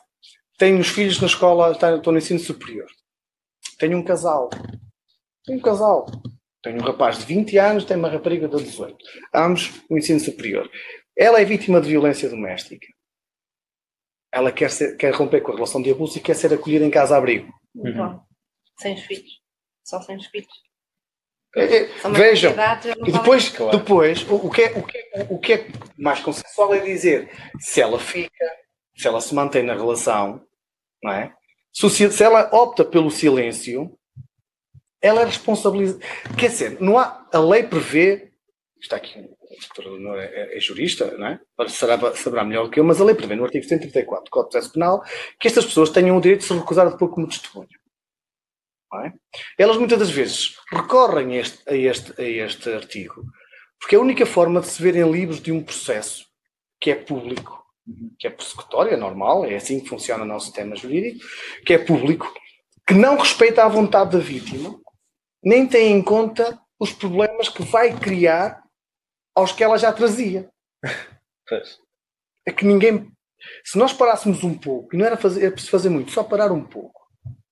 [0.58, 2.88] tenho os filhos na escola, estou no ensino superior.
[3.78, 4.50] Tenho um casal.
[5.44, 6.06] Tenho um casal.
[6.60, 8.96] Tenho um rapaz de 20 anos, tenho uma rapariga de 18.
[9.32, 10.68] Ambos no ensino superior.
[11.16, 12.88] Ela é vítima de violência doméstica.
[14.38, 16.90] Ela quer, ser, quer romper com a relação de abuso e quer ser acolhida em
[16.90, 17.52] casa-abrigo.
[17.74, 18.20] Uhum.
[18.78, 19.40] Sem os filhos.
[19.84, 20.48] Só sem os filhos.
[21.56, 22.54] É, é, vejam,
[23.06, 23.78] e depois, claro.
[23.78, 27.30] depois o, o, que é, o, que é, o que é mais consensual é dizer
[27.58, 28.44] se ela fica,
[28.94, 30.44] se ela se mantém na relação,
[31.02, 31.32] não é?
[31.72, 33.98] Se, se ela opta pelo silêncio,
[35.00, 36.04] ela é responsabilizada.
[36.38, 38.30] Quer dizer, não há, a lei prevê,
[38.78, 39.28] está aqui,
[39.86, 41.40] o é, é, é, jurista, não é?
[41.68, 44.48] Saberá, saberá melhor do que eu, mas a lei prevê no artigo 134 do Código
[44.48, 45.02] de Processo Penal
[45.40, 47.68] que estas pessoas tenham o direito de se recusar a depor como testemunho.
[49.04, 49.12] É?
[49.58, 53.22] Elas muitas das vezes recorrem a este, a, este, a este artigo
[53.78, 56.26] porque é a única forma de se verem livres de um processo
[56.80, 57.64] que é público,
[58.18, 61.24] que é persecutório, é normal, é assim que funciona o nosso sistema jurídico,
[61.64, 62.32] que é público,
[62.86, 64.78] que não respeita a vontade da vítima,
[65.42, 68.62] nem tem em conta os problemas que vai criar
[69.38, 70.48] aos que ela já trazia.
[72.46, 73.10] É que ninguém.
[73.64, 76.50] Se nós parássemos um pouco, e não era fazer, é preciso fazer muito, só parar
[76.50, 77.00] um pouco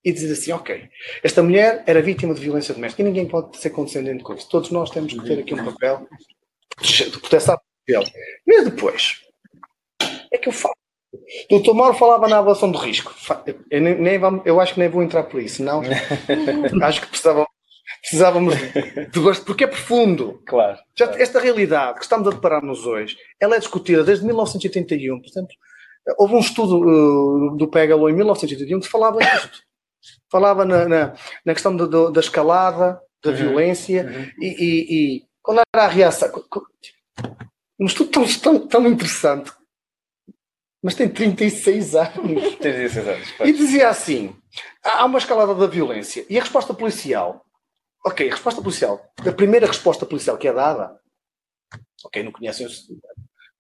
[0.05, 0.89] e dizer assim: ok,
[1.23, 4.49] esta mulher era vítima de violência doméstica e ninguém pode ser condescendente com isso.
[4.49, 6.09] Todos nós temos que ter aqui um papel
[6.81, 8.11] de proteção dele.
[8.47, 9.21] Mas depois,
[10.33, 10.75] é que eu falo.
[11.13, 13.15] O doutor Mauro falava na avaliação do risco.
[13.71, 15.81] Eu, nem, nem, eu acho que nem vou entrar por isso, não.
[16.83, 17.47] acho que precisava,
[18.07, 18.55] precisávamos
[19.11, 20.41] de gosto, porque é profundo.
[20.47, 20.79] Claro.
[20.97, 25.21] Já, esta realidade que estamos a deparar-nos hoje, ela é discutida desde 1981.
[25.21, 25.55] Por exemplo,
[26.17, 29.67] houve um estudo uh, do PEGALO em 1981 que falava disto.
[30.31, 31.15] Falava na, na,
[31.45, 33.37] na questão da escalada, da uhum.
[33.37, 34.31] violência, uhum.
[34.41, 36.31] E, e, e, qual era a reação.
[37.79, 39.53] Um estudo tão, tão, tão interessante,
[40.83, 42.57] mas tem 36 anos.
[42.57, 43.35] 36 anos.
[43.41, 44.35] E dizia assim:
[44.83, 47.46] há uma escalada da violência e a resposta policial
[48.07, 49.13] Ok, a resposta policial.
[49.27, 50.97] A primeira resposta policial que é dada,
[52.05, 52.71] ok, não conhecem o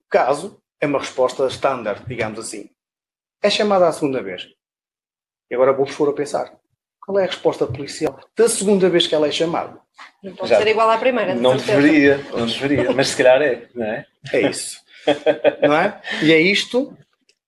[0.09, 2.71] caso, é uma resposta standard, digamos assim.
[3.43, 4.47] É chamada a segunda vez.
[5.51, 6.57] E agora vou pôr a pensar.
[7.01, 9.81] Qual é a resposta policial da segunda vez que ela é chamada?
[10.23, 11.35] Não pode Já, ser igual à primeira.
[11.35, 14.07] Não deveria, não deveria, mas se calhar é, não é?
[14.33, 14.81] É isso.
[15.61, 16.01] não é?
[16.23, 16.97] E é isto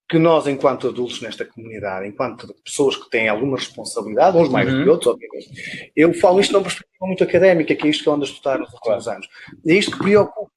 [0.09, 4.79] que nós, enquanto adultos nesta comunidade, enquanto pessoas que têm alguma responsabilidade, uns mais uhum.
[4.79, 8.09] do que outros, obviamente, eu falo isto numa perspectiva muito académica, que é isto que
[8.09, 9.11] eu ando a estudar nos últimos claro.
[9.11, 9.29] anos.
[9.66, 10.51] É isto que preocupa.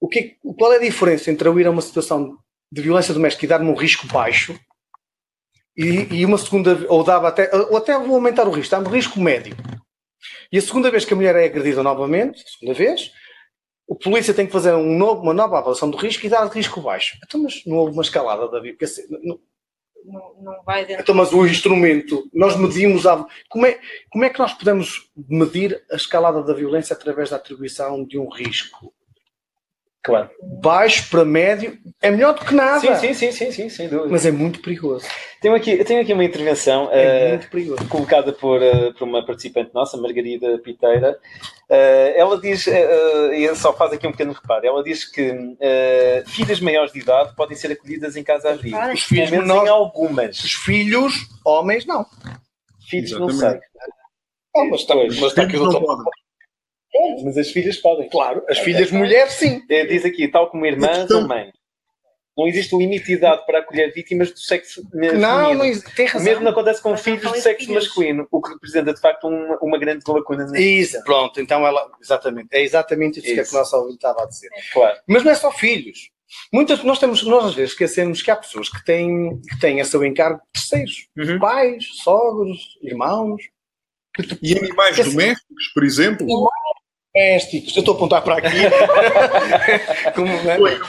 [0.00, 2.38] O que, qual é a diferença entre eu ir a uma situação
[2.72, 4.58] de violência doméstica e dar-me um risco baixo
[5.76, 9.20] e, e, uma segunda, ou dava até, ou até vou aumentar o risco, dá-me risco
[9.20, 9.54] médio.
[10.50, 13.12] E a segunda vez que a mulher é agredida novamente, segunda vez,
[13.90, 16.80] o polícia tem que fazer um novo, uma nova avaliação do risco e dar risco
[16.80, 17.18] baixo.
[17.26, 18.78] Então, mas não houve uma escalada da vida.
[19.08, 19.40] Não,
[20.04, 21.02] não, não vai dentro.
[21.02, 25.84] Então, mas o instrumento, nós medimos a, como, é, como é que nós podemos medir
[25.90, 28.94] a escalada da violência através da atribuição de um risco?
[30.02, 30.30] Claro.
[30.62, 32.80] Baixo para médio é melhor do que nada.
[32.80, 34.08] Sim, sim, sim, sim, sim sem dúvida.
[34.08, 35.06] Mas é muito perigoso.
[35.42, 39.98] Tenho aqui, tenho aqui uma intervenção é uh, colocada por, uh, por uma participante nossa,
[39.98, 41.18] Margarida Piteira.
[41.68, 45.32] Uh, ela diz, e só faz aqui um pequeno reparo, ela diz que
[46.26, 48.78] filhas maiores de idade podem ser acolhidas em casa abrigo.
[48.92, 50.38] Os filhos menores, em algumas.
[50.42, 52.06] Os filhos, homens, não.
[52.88, 53.32] Filhos, Exatamente.
[53.34, 53.60] não sei.
[54.56, 56.04] Não, mas está, mas está aqui o doutor.
[57.24, 58.08] Mas as filhas podem.
[58.08, 59.62] Claro, as filhas mulheres sim.
[59.68, 61.52] É, diz aqui, tal como irmãs então, ou mães.
[62.36, 65.18] Não existe limite de idade para acolher vítimas do sexo feminino.
[65.18, 65.94] Não, não existe.
[65.94, 66.24] Tem razão.
[66.24, 67.84] Mesmo acontece com filhos do sexo filhos.
[67.84, 70.46] masculino, o que representa de facto uma, uma grande lacuna.
[70.58, 73.50] Isso, pronto, então ela, exatamente, é exatamente isso, isso.
[73.50, 74.48] que a nossa ouvinte estava a dizer.
[74.72, 74.98] Claro.
[75.06, 76.10] Mas não é só filhos.
[76.52, 79.84] Muitas, nós temos, nós às vezes esquecemos que há pessoas que têm, que têm a
[79.84, 81.38] seu encargo terceiros, uhum.
[81.38, 83.42] pais, sogros, irmãos.
[84.14, 86.26] Que, e animais domésticos, por exemplo?
[87.14, 87.76] Domésticos.
[87.76, 88.56] Eu estou a apontar para aqui.
[90.14, 90.58] Como, né?
[90.58, 90.80] uh,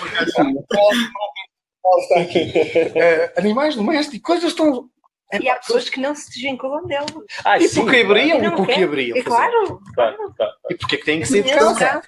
[3.37, 4.89] animais domésticos, coisas tão.
[5.39, 7.05] E há pessoas que não se desvinculam dele.
[7.45, 8.43] Ah, e sim, porque abriam?
[8.43, 9.17] E porque abriam?
[9.17, 10.17] E claro, claro.
[10.69, 12.07] E porque é que têm que ser descansados?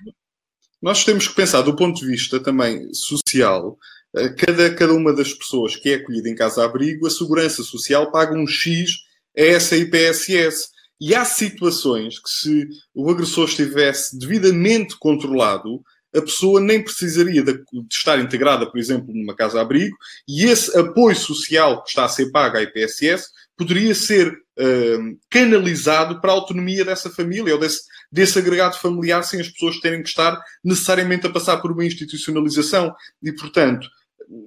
[0.81, 3.77] Nós temos que pensar do ponto de vista também social.
[4.13, 8.35] Eh, cada, cada uma das pessoas que é acolhida em casa-abrigo, a Segurança Social paga
[8.35, 8.91] um X
[9.37, 10.72] a essa IPSS.
[10.99, 15.83] E há situações que, se o agressor estivesse devidamente controlado,
[16.15, 17.59] a pessoa nem precisaria de,
[17.91, 22.57] estar integrada, por exemplo, numa casa-abrigo, e esse apoio social que está a ser pago
[22.57, 28.77] à IPSS poderia ser uh, canalizado para a autonomia dessa família ou desse, desse agregado
[28.77, 32.93] familiar sem as pessoas terem que estar necessariamente a passar por uma institucionalização.
[33.21, 33.87] E, portanto,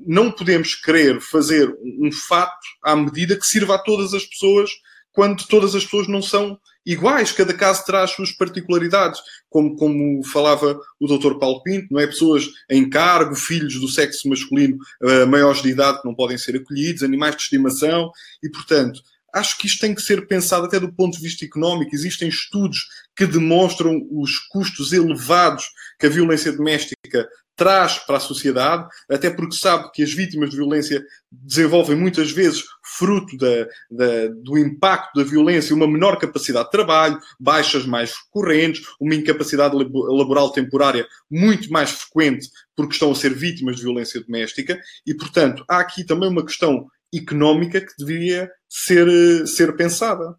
[0.06, 4.70] não podemos querer fazer um fato à medida que sirva a todas as pessoas
[5.16, 10.78] quando todas as pessoas não são iguais, cada caso traz suas particularidades, como, como falava
[11.00, 11.38] o Dr.
[11.38, 12.06] Paulo Pinto, não é?
[12.06, 16.56] Pessoas em cargo, filhos do sexo masculino uh, maiores de idade que não podem ser
[16.56, 18.10] acolhidos, animais de estimação,
[18.42, 19.00] e portanto,
[19.34, 21.94] acho que isto tem que ser pensado até do ponto de vista económico.
[21.94, 25.64] Existem estudos que demonstram os custos elevados
[25.98, 27.26] que a violência doméstica
[27.56, 31.02] traz para a sociedade, até porque sabe que as vítimas de violência
[31.32, 37.18] desenvolvem muitas vezes, fruto da, da, do impacto da violência, uma menor capacidade de trabalho,
[37.40, 43.76] baixas mais recorrentes, uma incapacidade laboral temporária muito mais frequente porque estão a ser vítimas
[43.76, 49.74] de violência doméstica e, portanto, há aqui também uma questão económica que deveria ser, ser
[49.76, 50.36] pensada.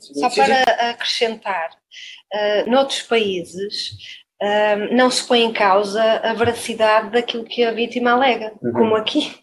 [0.00, 3.92] Só para acrescentar, uh, noutros países
[4.42, 8.72] uh, não se põe em causa a veracidade daquilo que a vítima alega, uhum.
[8.72, 9.34] como aqui.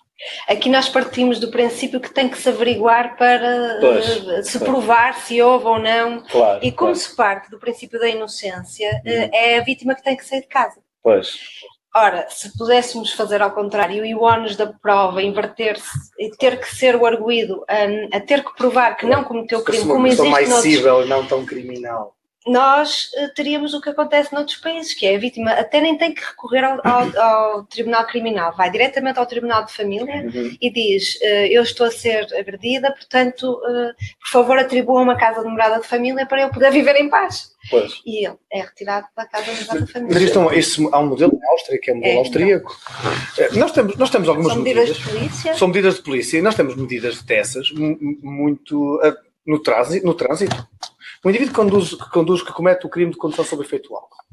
[0.48, 4.70] Aqui nós partimos do princípio que tem que se averiguar para pois, uh, se pois.
[4.70, 6.22] provar se houve ou não.
[6.24, 6.96] Claro, e como claro.
[6.96, 9.30] se parte do princípio da inocência, uhum.
[9.34, 10.80] é a vítima que tem que sair de casa.
[11.04, 11.38] Pois.
[11.97, 16.75] Ora, se pudéssemos fazer ao contrário e o ónus da prova inverter-se e ter que
[16.75, 20.49] ser o arguído a, a ter que provar que não cometeu crime, como existe mais
[20.55, 22.14] cível e não tão criminal
[22.47, 26.13] nós uh, teríamos o que acontece noutros países, que é a vítima até nem tem
[26.13, 30.55] que recorrer ao, ao, ao Tribunal Criminal, vai diretamente ao Tribunal de Família uhum.
[30.62, 35.41] e diz: uh, Eu estou a ser agredida, portanto, uh, por favor, atribua uma casa
[35.41, 37.55] de morada de família para eu poder viver em paz.
[37.69, 37.99] Pois.
[38.05, 40.13] E ele é retirado da casa de morada de família.
[40.13, 42.77] Mas isto, é esse, há um modelo na Áustria, que é um modelo é, austríaco.
[43.53, 44.89] Nós temos, nós temos algumas São medidas.
[44.89, 45.53] medidas de polícia.
[45.55, 48.99] São medidas de polícia e nós temos medidas dessas muito
[49.47, 50.05] no trânsito.
[50.05, 50.67] No trânsito
[51.25, 54.23] o indivíduo que conduz, que conduz, que comete o crime de condução sob efeito álcool.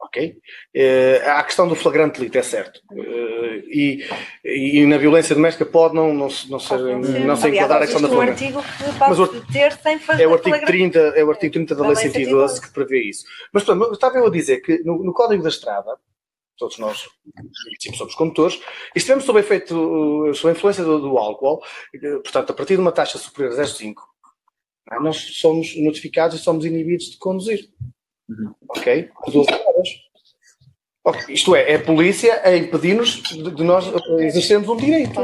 [0.00, 0.36] Ok?
[0.76, 2.80] Uh, há a questão do flagrante delito, é certo.
[2.90, 4.04] Uh, e,
[4.44, 6.78] e, na violência doméstica pode não, não, não ser,
[7.24, 8.42] não ser enquadrar a questão da flagrante.
[8.42, 11.30] Um artigo que pode Mas o, ter sem fazer é o artigo 30, é o
[11.30, 13.24] artigo 30 da Lei 112 que prevê isso.
[13.52, 15.96] Mas portanto, estava eu a dizer que no, no Código da Estrada,
[16.58, 17.08] todos nós
[17.96, 18.60] somos condutores,
[18.94, 21.62] e estivemos sob efeito, sob a influência do, do álcool,
[22.24, 24.11] portanto, a partir de uma taxa superior a 0,5, ah,
[25.00, 27.68] nós somos notificados e somos inibidos de conduzir.
[28.28, 28.54] Uhum.
[28.68, 29.10] Ok?
[29.26, 29.88] 12 horas.
[31.04, 31.34] Okay.
[31.34, 35.20] Isto é, é a polícia a impedir-nos de, de, nós exercermos um direito.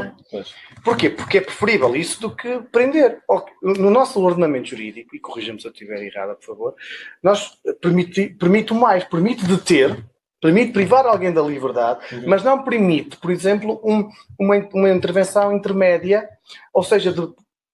[0.83, 1.09] Porquê?
[1.09, 3.21] Porque é preferível isso do que prender.
[3.61, 6.75] No nosso ordenamento jurídico, e corrija-me se eu estiver errada, por favor,
[7.23, 10.03] nós permite, permite mais, permite deter,
[10.41, 12.23] permite privar alguém da liberdade, uhum.
[12.27, 16.27] mas não permite, por exemplo, um, uma, uma intervenção intermédia,
[16.73, 17.21] ou seja, de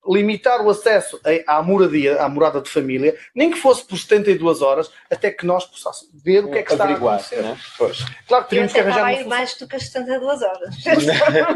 [0.07, 4.91] limitar o acesso à moradia, à morada de família, nem que fosse por 72 horas,
[5.09, 7.41] até que nós possamos ver o que é que está a acontecer.
[7.41, 7.57] Né?
[7.77, 8.05] Pois.
[8.27, 9.13] Claro que teríamos que arranjar.
[9.13, 10.75] Uma mais do que as 72 horas.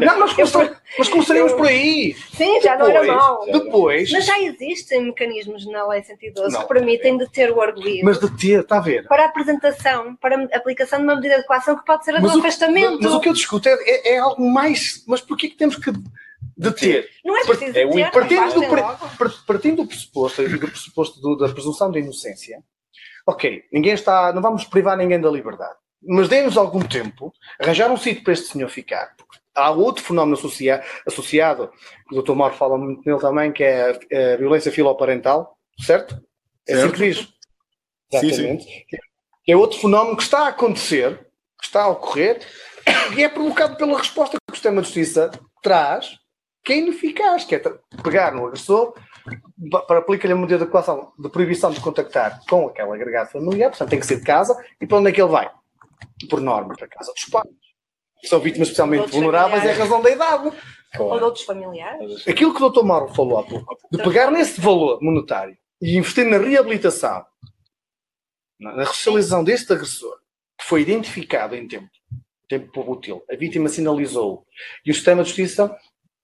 [0.00, 2.14] não, mas, começar, mas começaríamos por aí.
[2.34, 3.46] Sim, já depois, não era mal.
[3.46, 4.12] Depois.
[4.12, 8.04] Mas já existem mecanismos na Lei 112 não, que permitem deter o arguído.
[8.04, 9.06] Mas deter, está a ver?
[9.06, 12.20] Para a apresentação, para a aplicação de uma medida de coação que pode ser a
[12.20, 12.98] do afastamento.
[13.00, 15.04] Mas, mas, o que eu discuto é, é, é algo mais.
[15.06, 15.92] Mas porquê que temos que
[16.60, 17.08] de ter.
[17.24, 21.90] Não é preciso é ter, partindo, do, partindo do pressuposto, do pressuposto do, da presunção
[21.90, 22.62] de inocência,
[23.26, 27.96] ok, ninguém está, não vamos privar ninguém da liberdade, mas dê-nos algum tempo, arranjar um
[27.96, 29.14] sítio para este senhor ficar.
[29.54, 31.72] Há outro fenómeno associado, associado
[32.12, 32.34] o Dr.
[32.34, 36.20] Mauro fala muito nele também, que é a, a violência filoparental, certo?
[36.68, 37.28] É assim que diz.
[38.12, 38.64] Exatamente.
[38.64, 38.96] Sim, sim.
[39.48, 41.18] É outro fenómeno que está a acontecer,
[41.58, 42.40] que está a ocorrer,
[43.16, 45.30] e é provocado pela resposta que o sistema de justiça
[45.62, 46.19] traz
[46.64, 47.62] que é ineficaz, que é
[48.02, 48.94] pegar no agressor
[49.86, 53.90] para aplicar-lhe uma medida de coação de proibição de contactar com aquele agregado familiar, portanto
[53.90, 55.50] tem que ser de casa, e para onde é que ele vai?
[56.28, 57.48] Por norma, para casa dos pais.
[58.24, 60.52] São vítimas especialmente vulneráveis é a razão da idade.
[60.92, 61.12] Claro.
[61.12, 62.26] Ou de outros familiares.
[62.26, 62.82] Aquilo que o Dr.
[62.82, 67.24] Mauro falou há pouco, de pegar nesse valor monetário e investir na reabilitação,
[68.58, 70.18] na resocialização deste agressor,
[70.58, 71.88] que foi identificado em tempo,
[72.48, 74.44] tempo útil, a vítima sinalizou,
[74.84, 75.74] e o sistema de justiça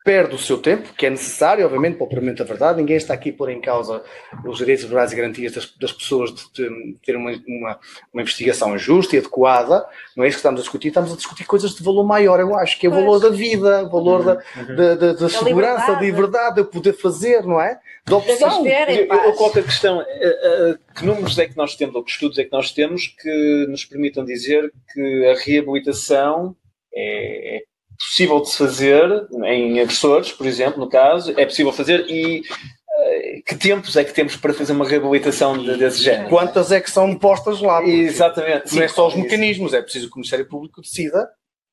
[0.06, 2.78] perde o seu tempo, que é necessário, obviamente, para o provimento da verdade.
[2.78, 4.04] Ninguém está aqui a pôr em causa
[4.44, 7.80] os direitos, verdades e garantias das, das pessoas de, de ter uma, uma,
[8.14, 9.84] uma, investigação justa e adequada.
[10.16, 10.88] Não é isso que estamos a discutir.
[10.88, 13.82] Estamos a discutir coisas de valor maior, eu acho, que é o valor da vida,
[13.82, 14.76] o valor da, uhum.
[14.76, 17.76] da, da, da segurança, da liberdade, de poder fazer, não é?
[18.06, 18.64] Da opção.
[18.64, 22.12] Eu, eu coloco a questão, eh, eh, que números é que nós temos, ou que
[22.12, 26.54] estudos é que nós temos que nos permitam dizer que a reabilitação
[26.94, 27.62] é, é
[27.98, 33.42] possível de se fazer em agressores, por exemplo, no caso, é possível fazer e uh,
[33.46, 36.28] que tempos é que temos para fazer uma reabilitação de, desse género?
[36.28, 37.82] Quantas é que são postas lá?
[37.84, 38.74] Exatamente.
[38.74, 41.28] Não é só os mecanismos, é preciso que o Ministério Público decida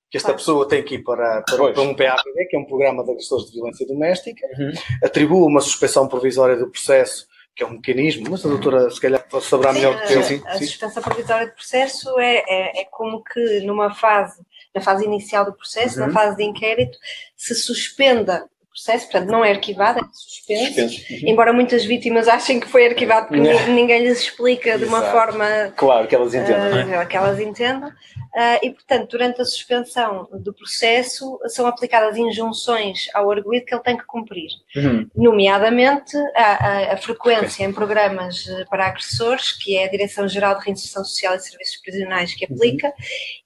[0.10, 3.04] que esta pessoa tem que ir para, para, para um PAPD, que é um programa
[3.04, 4.72] de agressores de violência doméstica, uhum.
[5.04, 9.24] atribua uma suspensão provisória do processo que é um mecanismo, mas a doutora se calhar
[9.42, 10.24] saberá melhor que eu.
[10.24, 14.42] Sim, a suspensão provisória de processo é, é, é, como que numa fase,
[14.74, 16.08] na fase inicial do processo, uhum.
[16.08, 16.98] na fase de inquérito,
[17.36, 21.14] se suspenda processo, portanto não é arquivado, é suspenso, suspenso.
[21.14, 21.30] Uhum.
[21.30, 26.08] embora muitas vítimas achem que foi arquivado porque ninguém lhes explica de uma forma claro
[26.08, 27.06] que elas entendam, uh, é?
[27.06, 27.90] que elas entendam.
[27.90, 33.84] Uh, e portanto durante a suspensão do processo são aplicadas injunções ao arguido que ele
[33.84, 35.08] tem que cumprir, uhum.
[35.16, 37.66] nomeadamente a, a, a frequência okay.
[37.68, 42.46] em programas para agressores, que é a Direção-Geral de Reinserção Social e Serviços Prisionais que
[42.46, 42.94] aplica, uhum.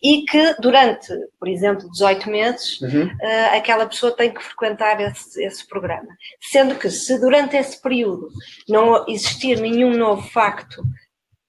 [0.02, 5.68] e que durante, por exemplo, 18 meses, uh, aquela pessoa tem que frequentar esse esse,
[5.68, 6.07] programa.
[6.41, 8.30] Sendo que se durante esse período
[8.68, 10.84] não existir nenhum novo facto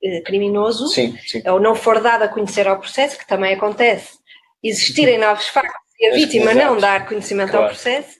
[0.02, 1.42] eh, criminoso, sim, sim.
[1.48, 4.18] ou não for dado a conhecer ao processo, que também acontece,
[4.62, 7.66] existirem novos factos e a vítima não dar conhecimento claro.
[7.66, 8.16] ao processo,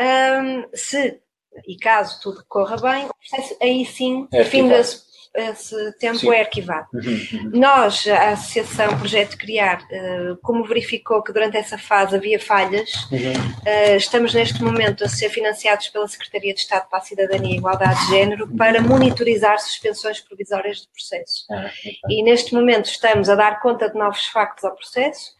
[0.00, 1.20] um, se,
[1.66, 6.32] e caso tudo corra bem, o processo aí sim, é fim das esse tempo Sim.
[6.32, 6.88] é arquivado.
[6.92, 7.50] Uhum, uhum.
[7.54, 13.52] Nós, a Associação Projeto Criar, eh, como verificou que durante essa fase havia falhas, uhum.
[13.64, 17.58] Eh, estamos neste momento a ser financiados pela Secretaria de Estado para a Cidadania e
[17.58, 21.46] Igualdade de Género para monitorizar suspensões provisórias de processo.
[21.50, 21.70] Ah,
[22.08, 25.32] e neste momento estamos a dar conta de novos factos ao processo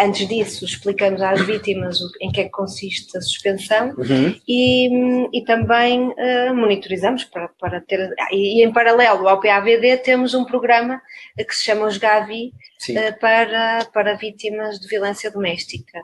[0.00, 4.34] antes disso, explicamos às vítimas em que é que consiste a suspensão uhum.
[4.46, 8.12] e, e, também uh, monitorizamos para, para ter.
[8.32, 11.00] E, e, em paralelo ao PAVD temos um programa
[11.36, 12.52] que se chama os GAVI
[12.90, 16.00] uh, para, para vítimas de violência doméstica.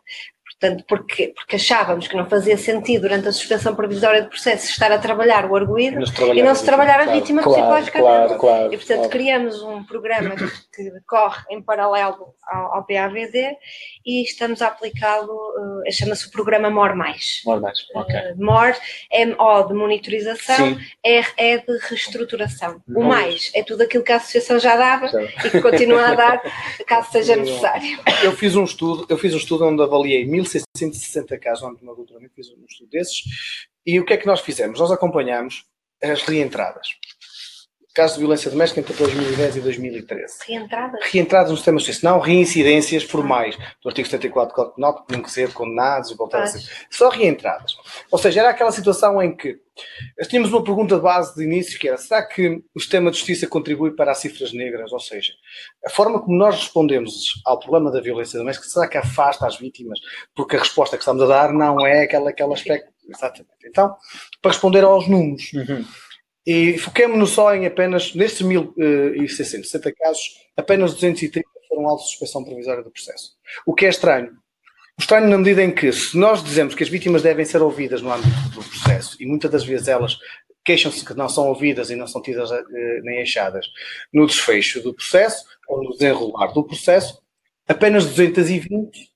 [0.59, 4.90] Portanto, porque, porque achávamos que não fazia sentido durante a suspensão provisória do processo estar
[4.90, 5.98] a trabalhar o arguído
[6.34, 7.98] e não se trabalhar a vítima claro, psicológica.
[7.98, 9.11] Claro, claro, e, portanto, claro.
[9.11, 13.54] criamos um programa que corre em paralelo ao, ao PAVD
[14.04, 16.96] e estamos a aplicá-lo, uh, chama-se o programa MOR+.
[17.44, 17.62] MOR+,
[17.94, 18.16] ok.
[18.16, 18.74] Uh, MOR,
[19.12, 22.80] M-O de monitorização, R é de reestruturação.
[22.88, 25.11] O mais é tudo aquilo que a associação já dava
[25.44, 26.42] e que continua a dar,
[26.86, 27.98] caso seja necessário.
[28.22, 30.24] Eu fiz um estudo, eu fiz um estudo onde avaliei
[30.55, 33.22] 1660 casos no meu doutoramento, fiz um estudo desses,
[33.84, 34.80] e o que é que nós fizemos?
[34.80, 35.64] Nós acompanhamos
[36.03, 36.88] as reentradas.
[37.97, 40.34] Casos de violência doméstica entre 2010 e 2013.
[40.47, 41.01] Reentradas?
[41.11, 45.22] Reentradas no sistema justiça, não reincidências formais do artigo 74 do Código Penal, que tinham
[45.22, 46.61] que ser condenados e voltar a ser.
[46.90, 47.74] Só reentradas.
[48.12, 49.59] Ou seja, era aquela situação em que
[50.28, 53.47] tínhamos uma pergunta de base de início que era: será que o sistema de justiça
[53.47, 54.92] contribui para as cifras negras?
[54.92, 55.32] Ou seja,
[55.82, 59.99] a forma como nós respondemos ao problema da violência doméstica, será que afasta as vítimas?
[60.34, 62.92] Porque a resposta que estamos a dar não é aquela, aquela aspecto.
[63.09, 63.55] Exatamente.
[63.64, 63.97] Então,
[64.42, 65.51] para responder aos números.
[65.55, 65.82] Uhum
[66.47, 70.22] e foquemos-nos só em apenas, nestes 1.660 casos,
[70.57, 73.32] apenas 230 foram alvos de suspensão provisória do processo.
[73.66, 74.30] O que é estranho.
[74.99, 78.12] Estranho na medida em que, se nós dizemos que as vítimas devem ser ouvidas no
[78.12, 80.16] âmbito do processo, e muitas das vezes elas
[80.64, 82.64] queixam-se que não são ouvidas e não são tidas eh,
[83.03, 83.66] nem achadas
[84.12, 87.20] no desfecho do processo, ou no desenrolar do processo,
[87.68, 89.15] apenas 220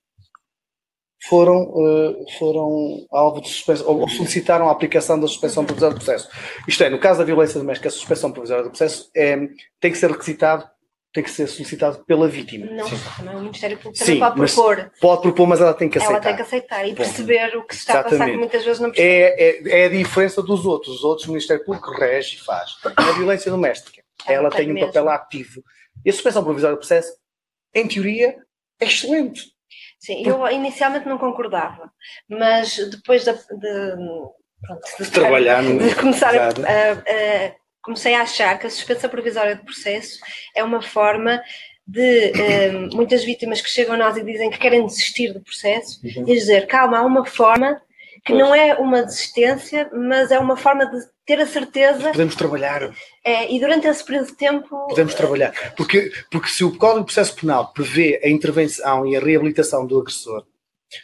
[1.23, 6.29] foram, uh, foram alvo de suspensão, ou solicitaram a aplicação da suspensão provisória do processo.
[6.67, 9.37] Isto é, no caso da violência doméstica, a suspensão provisória do processo é,
[9.79, 10.67] tem que ser requisitado,
[11.13, 12.65] tem que ser solicitado pela vítima.
[12.67, 12.89] Não,
[13.23, 14.91] não o Ministério Público Sim, pode propor.
[14.99, 16.15] Pode propor, mas ela tem que aceitar.
[16.15, 18.15] Ela tem que aceitar e perceber o que se está Exatamente.
[18.15, 19.09] a passar, que muitas vezes não percebe.
[19.09, 20.95] É, é, é, a diferença dos outros.
[20.95, 22.77] Os outros, o Ministério Público rege e faz.
[22.95, 25.61] A violência doméstica, ela, ela tem, tem um papel ativo.
[26.03, 27.13] E a suspensão provisória do processo,
[27.75, 28.37] em teoria,
[28.79, 29.51] é excelente.
[30.01, 31.91] Sim, eu inicialmente não concordava,
[32.27, 33.95] mas depois de, de,
[34.59, 39.11] pronto, de, de trabalhar, de começar a, a, a, comecei a achar que a suspensão
[39.11, 40.19] provisória de processo
[40.55, 41.39] é uma forma
[41.85, 42.31] de
[42.73, 46.23] um, muitas vítimas que chegam a nós e dizem que querem desistir do processo uhum.
[46.27, 47.79] e dizer, calma, há uma forma
[48.23, 52.11] que não é uma desistência, mas é uma forma de ter a certeza.
[52.11, 52.93] Podemos trabalhar.
[53.23, 54.87] É, e durante esse período de tempo.
[54.87, 55.73] Podemos trabalhar.
[55.75, 59.99] Porque, porque se o Código de Processo Penal prevê a intervenção e a reabilitação do
[59.99, 60.45] agressor,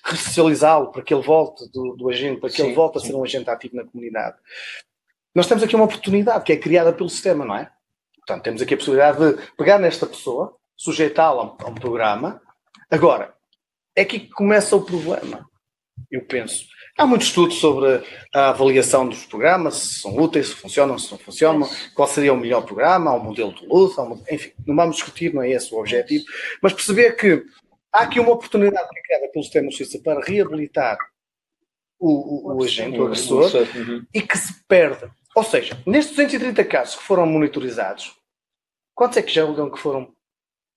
[0.04, 3.06] ressocializá-lo para que ele volte do, do agente, para que sim, ele volte sim.
[3.06, 4.38] a ser um agente ativo na comunidade,
[5.34, 7.72] nós temos aqui uma oportunidade que é criada pelo sistema, não é?
[8.18, 12.42] Portanto, temos aqui a possibilidade de pegar nesta pessoa, sujeitá-la a um programa.
[12.92, 13.34] Agora,
[13.96, 15.48] é aqui que começa o problema,
[16.12, 16.66] eu penso.
[16.98, 21.20] Há muito estudo sobre a avaliação dos programas, se são úteis, se funcionam, se não
[21.20, 25.32] funcionam, qual seria o melhor programa, um modelo de luz, um, enfim, não vamos discutir,
[25.32, 26.26] não é esse o objetivo,
[26.60, 27.46] mas perceber que
[27.94, 30.98] há aqui uma oportunidade criada pelo sistema de justiça para reabilitar
[32.00, 34.04] o, o, o agente, o agressor, uhum.
[34.12, 35.08] e que se perde.
[35.36, 38.16] Ou seja, nestes 230 casos que foram monitorizados,
[38.96, 40.12] quantos é que já julgam que foram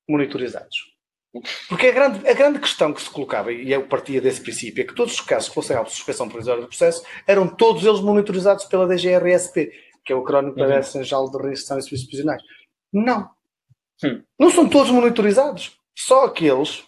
[0.06, 0.89] monitorizados?
[1.68, 4.86] Porque a grande, a grande questão que se colocava, e eu partia desse princípio, é
[4.86, 8.64] que todos os casos que fossem de suspensão provisória do processo eram todos eles monitorizados
[8.64, 9.70] pela DGRSP.
[10.04, 10.82] que é o acrónimo para uhum.
[10.82, 12.42] Sanjal de Reação e Serviços Prisionais.
[12.92, 13.30] Não.
[14.02, 14.22] Hum.
[14.38, 15.78] Não são todos monitorizados.
[15.96, 16.84] Só aqueles.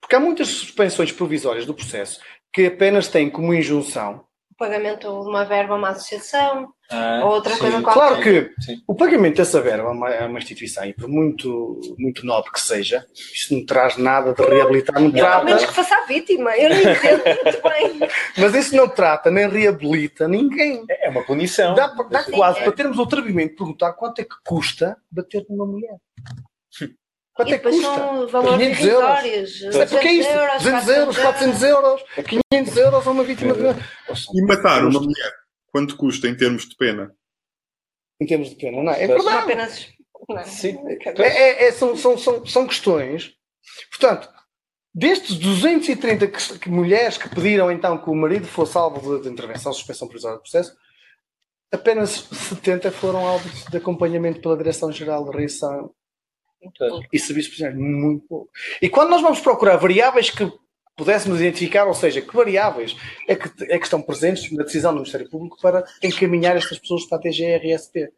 [0.00, 2.20] Porque há muitas suspensões provisórias do processo
[2.52, 7.32] que apenas têm como injunção o pagamento de uma verba a uma associação ah, ou
[7.32, 7.60] outra sim.
[7.60, 7.92] coisa qualquer.
[7.92, 8.82] Claro que sim.
[8.86, 12.60] o pagamento dessa verba a uma, a uma, instituição, e por muito, muito nobre que
[12.60, 15.44] seja, isso não traz nada de reabilitar, não, não trata...
[15.44, 18.08] menos que faça a vítima, eu não entendo muito bem.
[18.36, 20.84] Mas isso não trata nem reabilita ninguém.
[20.88, 21.74] É uma punição.
[21.74, 22.64] Dá, dá quase é.
[22.64, 25.96] para termos o atrevimento de perguntar quanto é que custa bater numa mulher.
[27.34, 27.82] Quanto e é que custa?
[27.82, 29.58] são valores 500 euros.
[29.74, 30.30] Sabe o que é isso?
[30.58, 32.04] 200 euros, 400 euros,
[32.50, 33.60] 500 euros a uma vítima de...
[34.34, 35.32] E matar uma mulher,
[35.68, 37.14] quanto custa em termos de pena?
[38.20, 39.04] Em termos de pena, não é?
[39.04, 39.36] É verdade.
[39.38, 39.88] apenas...
[40.28, 40.44] Não.
[40.44, 40.78] Sim.
[41.18, 43.34] É, é, é, são, são, são, são questões.
[43.90, 44.28] Portanto,
[44.94, 49.28] destes 230 que, que, mulheres que pediram então que o marido fosse alvo de, de
[49.28, 50.76] intervenção, suspensão provisória do processo,
[51.72, 55.30] apenas 70 foram alvos de acompanhamento pela Direção-Geral de
[56.62, 58.50] Reação e serviços prisionais, muito pouco.
[58.80, 60.50] E quando nós vamos procurar variáveis que
[60.96, 62.96] pudéssemos identificar, ou seja, que variáveis
[63.26, 67.04] é que, é que estão presentes na decisão do Ministério Público para encaminhar estas pessoas
[67.06, 68.12] para a TGRSP.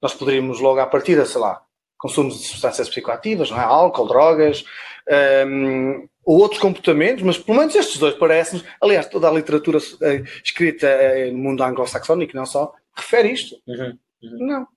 [0.00, 1.62] Nós poderíamos logo à partida, sei lá,
[1.98, 3.64] consumo de substâncias psicoativas, não é?
[3.64, 4.64] álcool, drogas,
[5.46, 10.24] um, ou outros comportamentos, mas pelo menos estes dois parecem-nos, aliás, toda a literatura uh,
[10.42, 13.56] escrita uh, no mundo anglo-saxónico, não só, refere isto.
[13.66, 14.46] Uhum, uhum.
[14.46, 14.68] Não.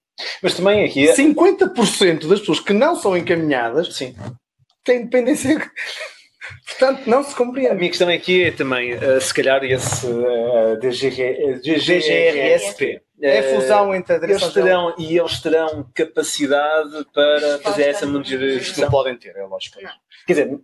[0.41, 1.07] Mas também aqui.
[1.07, 4.15] 50% das pessoas que não são encaminhadas Sim.
[4.84, 5.72] têm dependência.
[6.65, 7.72] Portanto, não se compreende.
[7.72, 13.01] A minha questão aqui é também, uh, se calhar, esse uh, DGR, DGRSP.
[13.20, 18.05] É a fusão entre a direção eles terão, E eles terão capacidade para fazer essa
[18.05, 18.84] monitorização?
[18.84, 19.82] Não podem ter, é lógico.
[19.82, 19.89] Não.
[20.28, 20.59] Quer dizer,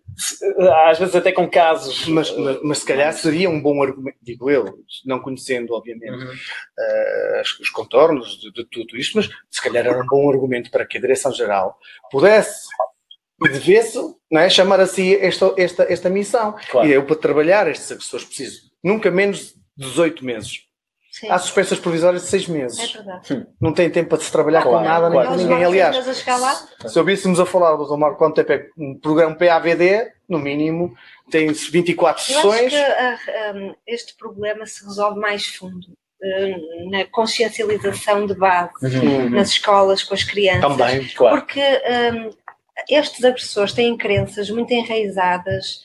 [0.87, 2.07] às vezes até com casos.
[2.07, 4.65] Mas, mas, mas, se calhar seria um bom argumento, digo eu,
[5.05, 6.31] não conhecendo, obviamente, uhum.
[6.31, 10.85] uh, os, contornos de, de, tudo isto, mas se calhar era um bom argumento para
[10.85, 11.75] que a Direção-Geral
[12.11, 12.67] pudesse
[13.41, 13.99] e devesse
[14.31, 16.55] é, chamar a si esta, esta, esta missão.
[16.69, 16.87] Claro.
[16.87, 20.72] E eu, para trabalhar estas agressores, preciso nunca menos de 18 meses.
[21.13, 21.29] Sim.
[21.29, 22.79] Há suspensas provisórias de seis meses.
[22.79, 23.47] É verdade.
[23.61, 25.29] Não tem tempo para se trabalhar claro, com nada, claro.
[25.29, 25.65] nem com ninguém.
[25.65, 25.95] Aliás,
[26.87, 27.97] se ouvíssemos a falar do Dr.
[27.97, 30.95] Marco quanto tempo é um programa PAVD, no mínimo,
[31.29, 32.73] tem 24 Eu sessões.
[32.73, 35.85] Eu acho que uh, um, este problema se resolve mais fundo.
[36.19, 39.29] Uh, na consciencialização de base uhum.
[39.29, 40.61] nas escolas com as crianças.
[40.61, 41.37] Também, claro.
[41.37, 42.29] Porque um,
[42.89, 45.81] estes agressores têm crenças muito enraizadas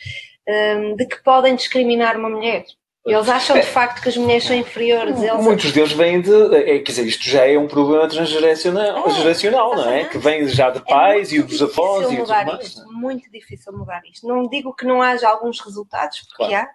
[0.48, 2.64] um, de que podem discriminar uma mulher.
[3.08, 5.20] Eles acham de facto que as mulheres são inferiores.
[5.22, 6.54] Eles Muitos deles vêm de.
[6.54, 10.04] É, quer dizer, isto já é um problema transgeracional, é, geracional, não é?
[10.04, 12.66] Que vem já de é pais é e dos avós e tudo mais.
[12.66, 14.26] Isto, muito difícil mudar isto.
[14.26, 16.66] Não digo que não haja alguns resultados, porque claro.
[16.66, 16.70] há,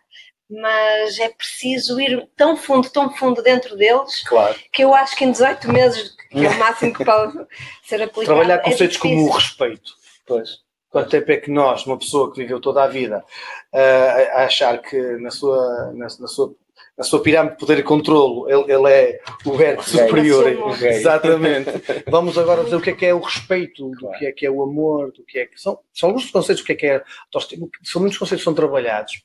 [0.49, 4.55] mas é preciso ir tão fundo, tão fundo dentro deles, claro.
[4.71, 7.33] que eu acho que em 18 meses, que é o máximo que pode
[7.83, 8.25] ser aplicado.
[8.25, 9.91] Trabalhar é conceitos é como o respeito.
[10.25, 10.62] Pois.
[10.93, 13.25] Quanto tempo é que nós, uma pessoa que viveu toda a vida
[13.73, 16.53] uh, a achar que na sua, na, na sua
[16.95, 20.07] na sua pirâmide de poder e controlo, ele, ele é o vértice okay.
[20.07, 20.71] superior.
[20.73, 20.89] Okay.
[20.89, 21.71] Exatamente.
[22.07, 24.51] Vamos agora dizer o que é que é o respeito, do que é que é
[24.51, 25.79] o amor, do que é que são.
[25.91, 27.03] São alguns conceitos do que é que é.
[27.83, 29.23] São muitos conceitos que são trabalhados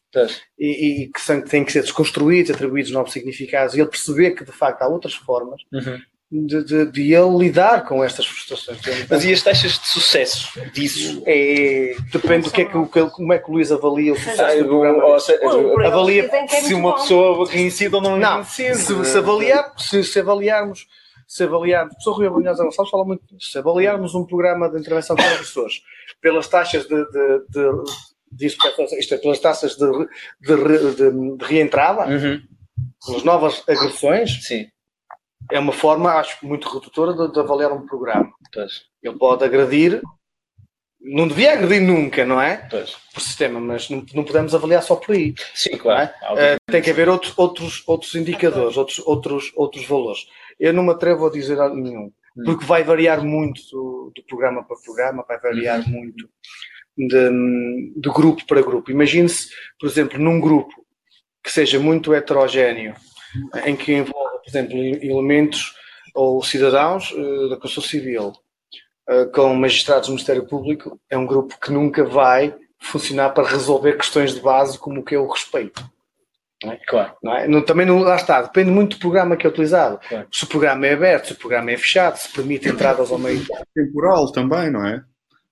[0.58, 4.46] e, e, que são, têm que ser desconstruídos, atribuídos novos significados e ele perceber que
[4.46, 6.00] de facto há outras formas uhum
[6.30, 8.78] de, de, de, ele lidar com estas frustrações.
[9.08, 11.22] Mas e as taxas de sucesso disso?
[11.26, 14.54] É, depende do que é que, como é que o Luís avalia o sucesso ah,
[14.54, 15.04] do programa.
[15.04, 15.40] Ou seja,
[15.86, 20.86] avalia se uma pessoa reincide ou não, não Se, se, avaliar, se, se avaliarmos
[21.26, 24.78] se avaliarmos, o professor Rui Abrunhosa Gonçalves fala muito disso, se avaliarmos um programa de
[24.78, 25.82] intervenção com agressores
[26.22, 27.70] pelas taxas de, de, de,
[28.32, 28.66] de isto
[29.14, 29.90] é, pelas taxas de,
[30.40, 32.40] de, de, de reentrada, uhum.
[33.04, 34.68] pelas novas agressões, Sim
[35.50, 38.32] é uma forma, acho muito redutora, de, de avaliar um programa.
[38.52, 38.82] Pois.
[39.02, 40.02] Ele pode agredir,
[41.00, 42.56] não devia agredir nunca, não é?
[42.70, 42.96] Pois.
[43.14, 45.34] Por sistema, mas não, não podemos avaliar só por aí.
[45.54, 46.10] Sim, claro.
[46.36, 46.56] É?
[46.56, 50.26] Uh, tem que haver outros, outros, outros indicadores, outros, outros, outros valores.
[50.58, 52.42] Eu não me atrevo a dizer nenhum, hum.
[52.44, 55.88] porque vai variar muito do, do, programa para programa, vai variar uhum.
[55.88, 56.28] muito
[56.96, 58.90] de, de grupo para grupo.
[58.90, 60.74] Imagine-se, por exemplo, num grupo
[61.42, 62.94] que seja muito heterogéneo,
[63.64, 65.74] em que envolve por exemplo, elementos
[66.14, 68.32] ou cidadãos uh, da Constituição Civil
[69.08, 73.96] uh, com magistrados do Ministério Público, é um grupo que nunca vai funcionar para resolver
[73.96, 75.84] questões de base como o que é o respeito.
[76.64, 76.80] Não é?
[76.88, 77.12] Claro.
[77.22, 77.46] Não é?
[77.46, 80.00] não, também não, lá está, depende muito do programa que é utilizado.
[80.08, 80.26] Claro.
[80.32, 83.44] Se o programa é aberto, se o programa é fechado, se permite entradas ao meio.
[83.74, 85.04] Temporal também, não é?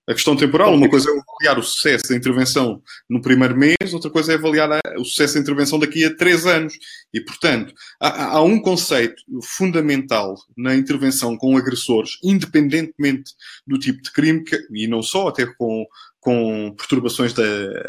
[0.08, 0.74] A questão temporal.
[0.74, 4.80] Uma coisa é avaliar o sucesso da intervenção no primeiro mês, outra coisa é avaliar
[4.98, 6.74] o sucesso da intervenção daqui a três anos.
[7.12, 13.32] E, portanto, há, há um conceito fundamental na intervenção com agressores, independentemente
[13.66, 15.84] do tipo de crime, que, e não só, até com,
[16.20, 17.34] com perturbações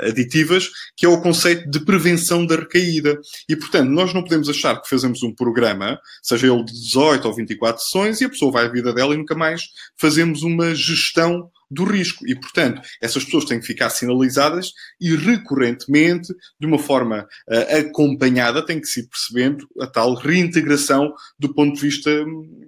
[0.08, 3.20] aditivas, que é o conceito de prevenção da recaída.
[3.48, 7.34] E, portanto, nós não podemos achar que fazemos um programa, seja ele de 18 ou
[7.34, 9.64] 24 sessões, e a pessoa vai à vida dela e nunca mais
[9.98, 12.26] fazemos uma gestão do risco.
[12.28, 18.66] E, portanto, essas pessoas têm que ficar sinalizadas e recorrentemente, de uma forma uh, acompanhada,
[18.66, 22.68] tem que se ir percebendo a tal reintegração do ponto de vista hum,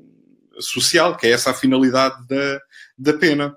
[0.59, 2.59] social, que é essa a finalidade da,
[2.97, 3.55] da pena.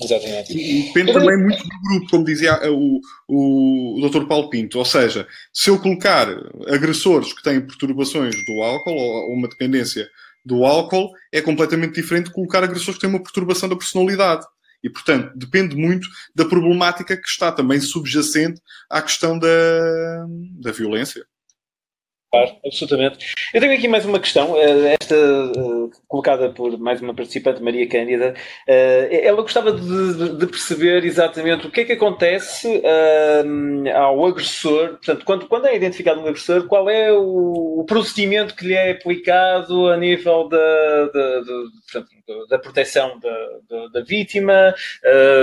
[0.00, 0.52] Exatamente.
[0.52, 4.26] E depende também muito do grupo, como dizia o, o, o Dr.
[4.26, 4.78] Paulo Pinto.
[4.78, 6.28] Ou seja, se eu colocar
[6.66, 10.08] agressores que têm perturbações do álcool ou uma dependência
[10.44, 14.44] do álcool é completamente diferente de colocar agressores que têm uma perturbação da personalidade.
[14.82, 20.26] E, portanto, depende muito da problemática que está também subjacente à questão da,
[20.60, 21.24] da violência.
[22.32, 23.34] Claro, absolutamente.
[23.52, 27.86] Eu tenho aqui mais uma questão, eh, esta uh, colocada por mais uma participante, Maria
[27.86, 28.34] Cândida.
[28.66, 32.82] Uh, ela gostava de, de, perceber exatamente o que é que acontece
[33.94, 38.74] ao agressor, portanto, quando, quando é identificado um agressor, qual é o, procedimento que lhe
[38.74, 44.74] é aplicado a nível da, da, da, da proteção da, da vítima,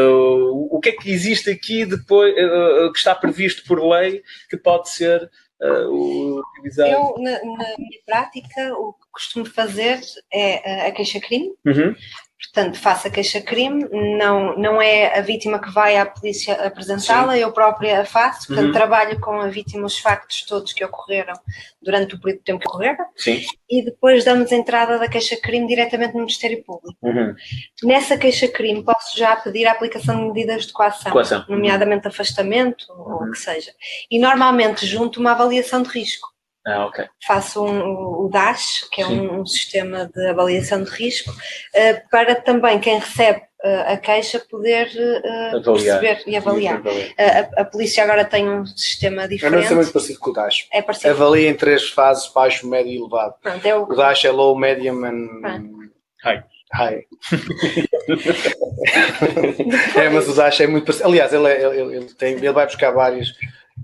[0.10, 5.30] o que é que existe aqui depois que está previsto por lei que pode ser
[5.62, 6.88] uh, utilizar?
[6.88, 10.00] Eu, na, na, minha prática, o que costumo fazer
[10.32, 11.54] é a queixa-crime.
[11.66, 11.96] Uhum.
[12.42, 13.86] Portanto, faço a queixa-crime,
[14.18, 18.68] não, não é a vítima que vai à polícia apresentá-la, eu própria a faço, portanto,
[18.68, 18.72] uhum.
[18.72, 21.34] trabalho com a vítima os factos todos que ocorreram
[21.82, 23.42] durante o período de tempo que ocorreram Sim.
[23.70, 26.98] e depois damos entrada da queixa-crime diretamente no Ministério Público.
[27.02, 27.36] Uhum.
[27.84, 31.44] Nessa queixa-crime posso já pedir a aplicação de medidas de coação, coação.
[31.50, 33.32] nomeadamente afastamento ou o uhum.
[33.32, 33.74] que seja.
[34.10, 36.30] E normalmente junto uma avaliação de risco.
[36.70, 37.06] Ah, okay.
[37.26, 42.36] Faço um, o DASH, que é um, um, sistema de avaliação de risco, uh, para
[42.36, 46.82] também quem recebe uh, a queixa poder uh, perceber e avaliar.
[47.18, 49.72] A, a, polícia agora tem um sistema diferente.
[49.72, 50.68] É muito parecido com o DASH.
[50.72, 51.10] É parecido.
[51.10, 53.34] Avalia em três fases, baixo, médio e elevado.
[53.42, 53.84] Pronto, é o...
[53.84, 55.90] o DASH é low, medium and
[56.24, 56.44] high.
[56.72, 57.04] High.
[59.98, 61.10] é, mas o DASH é muito parecido.
[61.10, 63.34] Aliás, ele, é, ele, ele, tem, ele vai buscar vários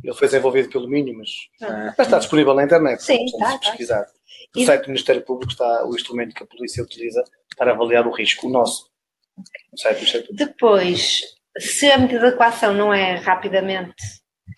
[0.05, 1.29] ele foi desenvolvido pelo Minho, mas,
[1.61, 1.93] ah.
[1.97, 3.03] mas está disponível na internet.
[3.03, 3.57] Sim, está.
[3.57, 4.05] Pesquisar.
[4.55, 4.65] No e...
[4.65, 7.23] site do Ministério Público está o instrumento que a polícia utiliza
[7.57, 8.89] para avaliar o risco, o nosso.
[9.37, 10.45] No site do Ministério Público.
[10.45, 11.21] Depois,
[11.57, 14.03] se a medida de coação não é rapidamente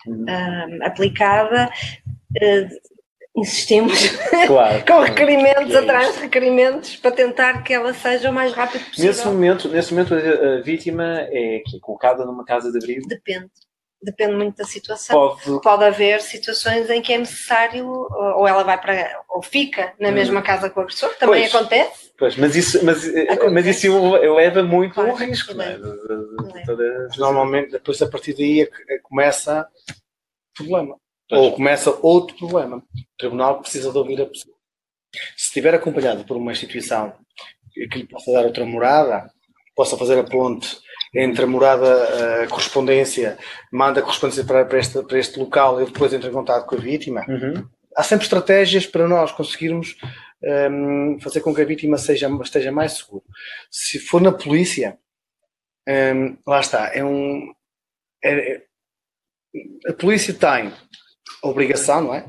[0.06, 0.26] uhum.
[0.28, 4.08] um, aplicada, uh, insistimos
[4.46, 8.84] claro, com requerimentos é atrás de requerimentos para tentar que ela seja o mais rápido
[8.84, 9.06] possível.
[9.06, 13.08] Nesse momento, nesse momento a, vítima é colocada numa casa de abrigo?
[13.08, 13.50] Depende
[14.02, 15.36] depende muito da situação.
[15.36, 15.62] Pode...
[15.62, 20.12] Pode haver situações em que é necessário, ou ela vai para, ou fica na hum.
[20.12, 22.12] mesma casa com o agressor, também pois, acontece.
[22.18, 23.50] Pois, mas isso, mas, acontece.
[23.50, 25.78] mas isso leva muito claro, ao risco, não é?
[27.16, 29.66] Normalmente, depois a partir daí é é começa
[30.54, 30.96] problema.
[31.28, 31.40] Pois.
[31.42, 32.78] Ou começa outro problema.
[32.78, 34.56] O tribunal precisa de ouvir a pessoa.
[35.36, 37.14] Se estiver acompanhado por uma instituição
[37.72, 39.30] que lhe possa dar outra morada,
[39.74, 40.76] possa fazer a ponte
[41.14, 43.38] entre a morada, a correspondência,
[43.72, 46.76] manda a correspondência para, para, este, para este local e depois entra em contato com
[46.76, 47.24] a vítima.
[47.28, 47.66] Uhum.
[47.96, 49.96] Há sempre estratégias para nós conseguirmos
[50.70, 53.24] um, fazer com que a vítima seja, esteja mais segura.
[53.70, 54.98] Se for na polícia,
[55.88, 57.52] um, lá está, é um.
[58.22, 58.62] É, é,
[59.88, 60.72] a polícia tem
[61.42, 62.24] a obrigação, não é?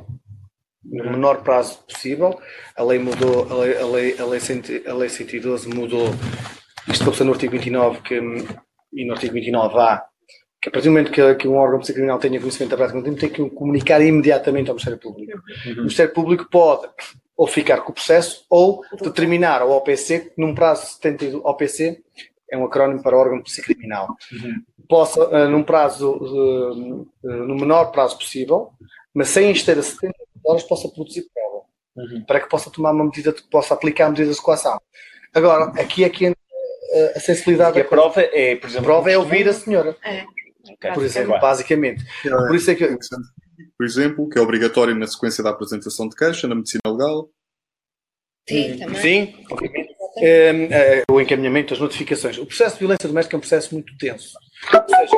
[0.83, 2.41] No menor prazo possível.
[2.75, 6.09] A lei mudou, a lei, a lei, a lei, a lei 112 mudou
[6.89, 8.19] isto estou no artigo 29 que
[8.93, 10.01] e no artigo 29A,
[10.61, 13.17] que a partir do momento que, que um órgão criminal tenha conhecimento da prática crime,
[13.17, 15.41] tem que comunicar imediatamente ao Ministério Público.
[15.65, 15.73] Uhum.
[15.73, 16.89] O Ministério Público pode
[17.37, 22.03] ou ficar com o processo ou determinar ao OPC, num prazo de 70 OPC,
[22.51, 24.61] é um acrónimo para órgão de polícia criminal, uhum.
[24.89, 28.71] possa, uh, num prazo, uh, uh, no menor prazo possível,
[29.13, 30.13] mas sem esteja a 70
[30.43, 31.63] horas, possa produzir prova,
[31.95, 32.25] uhum.
[32.25, 34.77] para que possa tomar uma medida, possa aplicar medidas de coação.
[35.33, 36.39] Agora, aqui é que entra
[37.15, 37.77] a sensibilidade.
[37.77, 39.95] E a prova é, por exemplo, a prova é ouvir a senhora.
[40.03, 40.23] É.
[40.73, 40.91] Okay.
[40.93, 42.03] Por exemplo, basicamente.
[42.23, 42.97] Por isso é que.
[43.77, 47.29] Por exemplo, que é obrigatório na sequência da apresentação de queixa na medicina legal.
[48.47, 49.01] Sim, também.
[49.01, 49.89] Sim, obviamente.
[50.17, 52.37] É, é, o encaminhamento, as notificações.
[52.37, 54.33] O processo de violência doméstica é um processo muito tenso.
[54.73, 55.15] Ou seja,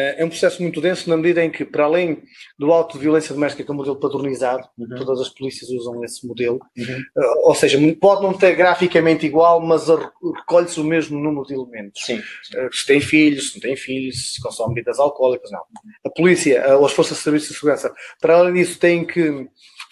[0.00, 2.22] É um processo muito denso na medida em que, para além
[2.56, 4.94] do auto de violência doméstica que é um modelo padronizado, uhum.
[4.96, 7.02] todas as polícias usam esse modelo, uhum.
[7.42, 12.04] ou seja, pode não ter graficamente igual, mas recolhe-se o mesmo número de elementos.
[12.04, 12.22] Sim.
[12.70, 15.62] Se tem filhos, se não tem filhos, se consome bebidas alcoólicas, não.
[16.04, 19.48] A polícia, ou as forças de serviço de segurança, para além disso, têm que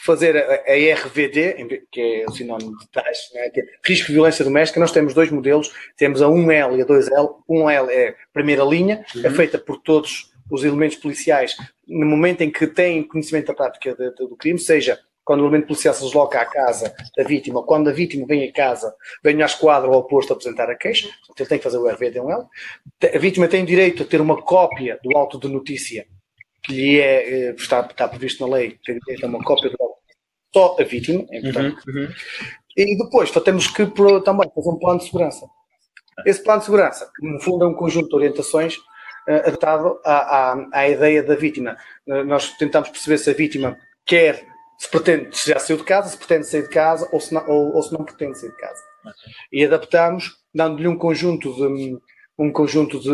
[0.07, 3.51] fazer a, a RVD, que é o sinónimo de taxa, né?
[3.55, 7.35] é risco de violência doméstica, nós temos dois modelos, temos a 1L e a 2L.
[7.51, 9.27] 1L é a primeira linha, é uhum.
[9.27, 13.95] é feita por todos os elementos policiais no momento em que têm conhecimento da prática
[13.95, 17.61] de, de, do crime, seja quando o elemento policial se desloca à casa da vítima,
[17.65, 18.95] quando a vítima vem a casa,
[19.25, 22.47] vem à esquadra ou ao posto apresentar a queixa, ele tem que fazer o RVD1L.
[23.13, 26.07] A vítima tem direito a ter uma cópia do auto de notícia
[26.63, 29.77] que lhe é, eh, está, está previsto na lei, tem direito a uma cópia do
[29.81, 29.96] auto
[30.57, 31.77] só a vítima, é importante.
[31.87, 32.09] Uhum, uhum.
[32.75, 33.85] E depois só temos que
[34.25, 35.47] também fazer um plano de segurança.
[36.25, 40.69] Esse plano de segurança, no fundo é um conjunto de orientações uh, adaptado à, à,
[40.73, 41.77] à, ideia da vítima.
[42.07, 43.77] Uh, nós tentamos perceber se a vítima
[44.07, 44.47] quer,
[44.79, 47.47] se pretende, se já saiu de casa, se pretende sair de casa ou se não,
[47.47, 48.83] ou, ou se não pretende sair de casa.
[49.53, 51.99] E adaptamos, dando-lhe um conjunto de
[52.39, 53.11] um conjunto de,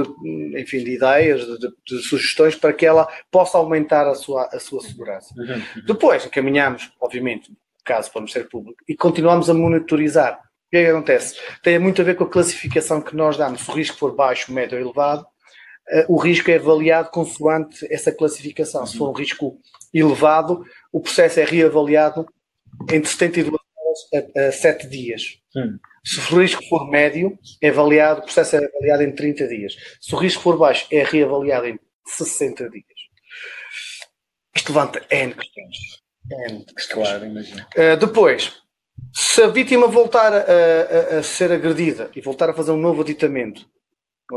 [0.61, 4.81] enfim, de ideias, de, de, sugestões para que ela possa aumentar a sua, a sua
[4.83, 5.33] segurança.
[5.37, 5.87] Uhum, uhum.
[5.87, 10.41] Depois encaminhamos, obviamente, o caso para o Ministério Público e continuamos a monitorizar.
[10.67, 11.39] O que é que acontece?
[11.63, 13.61] Tem muito a ver com a classificação que nós damos.
[13.61, 18.11] Se o risco for baixo, médio ou elevado, uh, o risco é avaliado consoante essa
[18.11, 18.87] classificação.
[18.87, 19.59] Se for um risco
[19.93, 22.27] elevado, o processo é reavaliado
[22.91, 23.62] entre 72 horas
[24.37, 25.39] a, a 7 dias.
[25.57, 25.79] Hum.
[26.05, 29.77] Se o risco for médio, é avaliado, o processo é avaliado em 30 dias.
[30.01, 32.85] Se o risco for baixo, é reavaliado em 60 dias.
[34.55, 35.79] Isto levanta N questões.
[36.49, 37.09] N questões.
[37.09, 37.27] Claro.
[37.27, 38.63] Uh, depois,
[39.15, 43.03] se a vítima voltar a, a, a, ser agredida e voltar a fazer um novo
[43.03, 43.67] aditamento,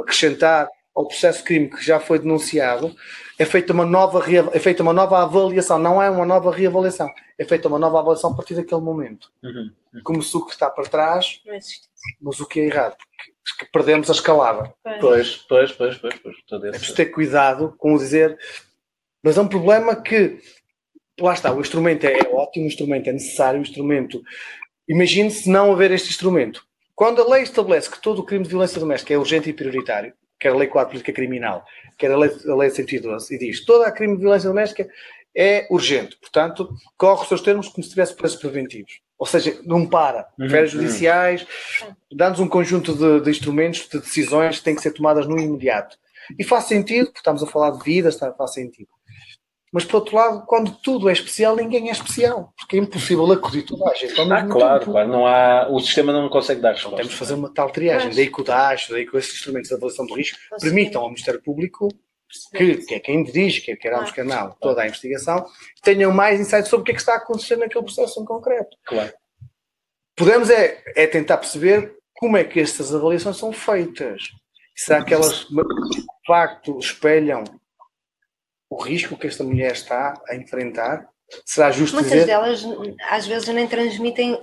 [0.01, 2.95] acrescentar ao processo de crime que já foi denunciado,
[3.37, 4.23] é feita uma nova,
[4.53, 8.31] é feita uma nova avaliação, não é uma nova reavaliação, é feita uma nova avaliação
[8.31, 9.31] a partir daquele momento.
[9.43, 9.71] Uhum.
[10.03, 11.41] Como se o que está para trás,
[12.21, 12.95] mas o que é errado,
[13.43, 14.73] porque perdemos a escalada.
[14.99, 16.15] Pois, pois, pois, pois.
[16.19, 18.37] pois, é preciso ter cuidado com o dizer,
[19.21, 20.39] mas é um problema que,
[21.19, 24.23] lá está, o instrumento é, é ótimo, o instrumento é necessário, o instrumento.
[24.87, 26.65] Imagine se não haver este instrumento.
[26.95, 30.13] Quando a lei estabelece que todo o crime de violência doméstica é urgente e prioritário,
[30.39, 31.65] quer a Lei 4 Política Criminal,
[31.97, 34.87] quer a Lei, a lei 112, e diz toda a crime de violência doméstica
[35.35, 39.01] é urgente, portanto, corre os seus termos como se tivesse preços preventivos.
[39.17, 40.27] Ou seja, não para.
[40.39, 40.81] Uhum, Férias uhum.
[40.81, 41.45] judiciais,
[42.11, 45.97] dá-nos um conjunto de, de, instrumentos, de decisões que têm que ser tomadas no imediato.
[46.39, 48.89] E faz sentido, porque estamos a falar de vidas, faz sentido.
[49.75, 53.63] Mas, por outro lado, quando tudo é especial, ninguém é especial, porque é impossível acudir
[53.63, 54.17] toda a gente.
[54.17, 54.91] Ao ah, claro, tempo.
[54.93, 56.95] claro, não há, o sistema não consegue dar resposta.
[56.95, 59.75] Temos de fazer uma tal triagem, daí que o DAS, daí que esses instrumentos de
[59.75, 61.89] avaliação de risco permitam ao Ministério Público,
[62.55, 65.45] que, que é quem dirige, que é quer nos canal, toda a investigação,
[65.83, 68.77] tenham mais insights sobre o que é que está a acontecer naquele processo em concreto.
[68.85, 69.11] Claro.
[70.15, 74.21] Podemos é, é tentar perceber como é que estas avaliações são feitas.
[74.73, 77.43] Será que elas, de facto, espelham
[78.75, 81.07] o risco que esta mulher está a enfrentar.
[81.45, 82.25] Será justo Muitas dizer...
[82.25, 82.63] delas
[83.09, 84.39] às vezes nem transmitem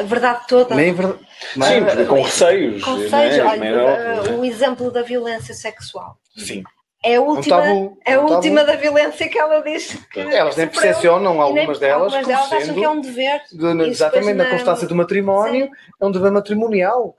[0.00, 0.74] a verdade toda.
[0.74, 1.24] Nem verdade.
[1.54, 2.84] Sim, com receios.
[2.84, 3.46] Com receios.
[3.46, 6.18] Olha, é o exemplo da violência sexual.
[6.36, 6.62] Sim.
[7.04, 10.66] É a última, tabu, é a última da violência que ela diz que Elas nem
[10.66, 12.12] percepcionam, algumas delas.
[12.12, 13.42] Algumas delas acham que é um dever.
[13.52, 15.72] De, exatamente, na constância do matrimónio, Sim.
[16.00, 17.16] é um dever matrimonial.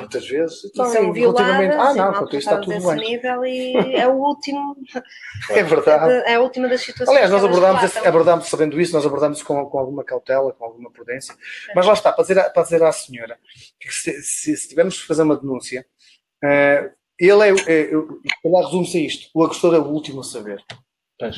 [0.00, 0.64] Muitas vezes.
[0.64, 3.10] Então, são violadas, ah, não, quanto isso está tudo bem.
[3.10, 4.74] nível e é o último.
[5.50, 6.12] é verdade.
[6.26, 7.14] É a última das situações.
[7.14, 10.90] Aliás, nós abordamos, esse, abordamos, sabendo isso, nós abordamos com, com alguma cautela, com alguma
[10.90, 11.34] prudência.
[11.34, 11.74] É.
[11.74, 13.38] Mas lá está, para dizer, para dizer à senhora
[13.78, 15.84] que se, se, se tivermos que fazer uma denúncia,
[16.42, 20.64] uh, ele é, é, é resume-se a isto: o agressor é o último a saber.
[21.18, 21.36] Pois.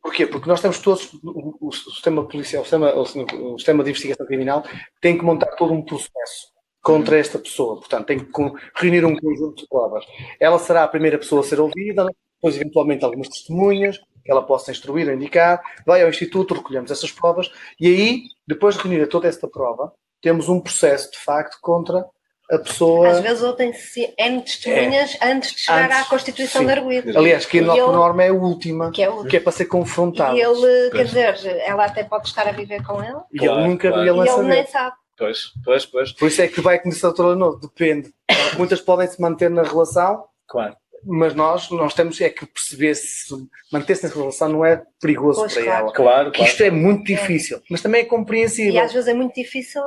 [0.00, 0.26] Porquê?
[0.26, 4.64] Porque nós temos todos, o, o sistema policial, o sistema, o sistema de investigação criminal
[5.00, 7.76] tem que montar todo um processo contra esta pessoa.
[7.76, 8.26] Portanto, tem que
[8.74, 10.04] reunir um conjunto de provas.
[10.38, 12.06] Ela será a primeira pessoa a ser ouvida,
[12.36, 15.60] depois, eventualmente, algumas testemunhas que ela possa instruir ou indicar.
[15.86, 20.48] Vai ao Instituto, recolhemos essas provas e aí, depois de reunir toda esta prova, temos
[20.48, 22.04] um processo, de facto, contra
[22.50, 23.08] a pessoa.
[23.08, 26.66] Às vezes ouvem-se N testemunhas é, antes de chegar antes, à constituição sim.
[26.66, 27.18] de arguído.
[27.18, 30.36] Aliás, que a norma é a última, que é, que é para ser confrontado.
[30.36, 33.20] E ele, quer dizer, ela até pode estar a viver com ele.
[33.32, 34.08] E ele nunca claro.
[34.08, 34.96] ele, e ele nem sabe.
[35.20, 36.12] Pois, pois, pois.
[36.12, 38.10] Por isso é que vai a doutora Novo, depende.
[38.56, 40.74] Muitas podem se manter na relação, claro.
[41.04, 43.34] mas nós, nós temos é que perceber se
[43.70, 45.80] manter-se nessa relação não é perigoso pois, para claro.
[45.80, 45.92] ela.
[45.92, 46.50] Claro, claro.
[46.50, 47.60] Isto é muito difícil, é.
[47.68, 48.72] mas também é compreensível.
[48.72, 49.82] E às vezes é muito difícil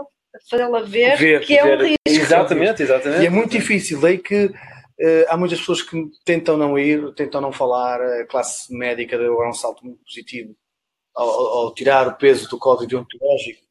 [0.47, 1.97] fazê-la ver, ver, que é um risco.
[2.05, 3.23] Exatamente, exatamente.
[3.23, 4.53] E é muito difícil, daí que
[4.99, 7.99] Uh, há muitas pessoas que tentam não ir, tentam não falar.
[7.99, 10.55] A classe médica deu um salto muito positivo
[11.15, 13.62] ao, ao, tirar o peso do código deontológico.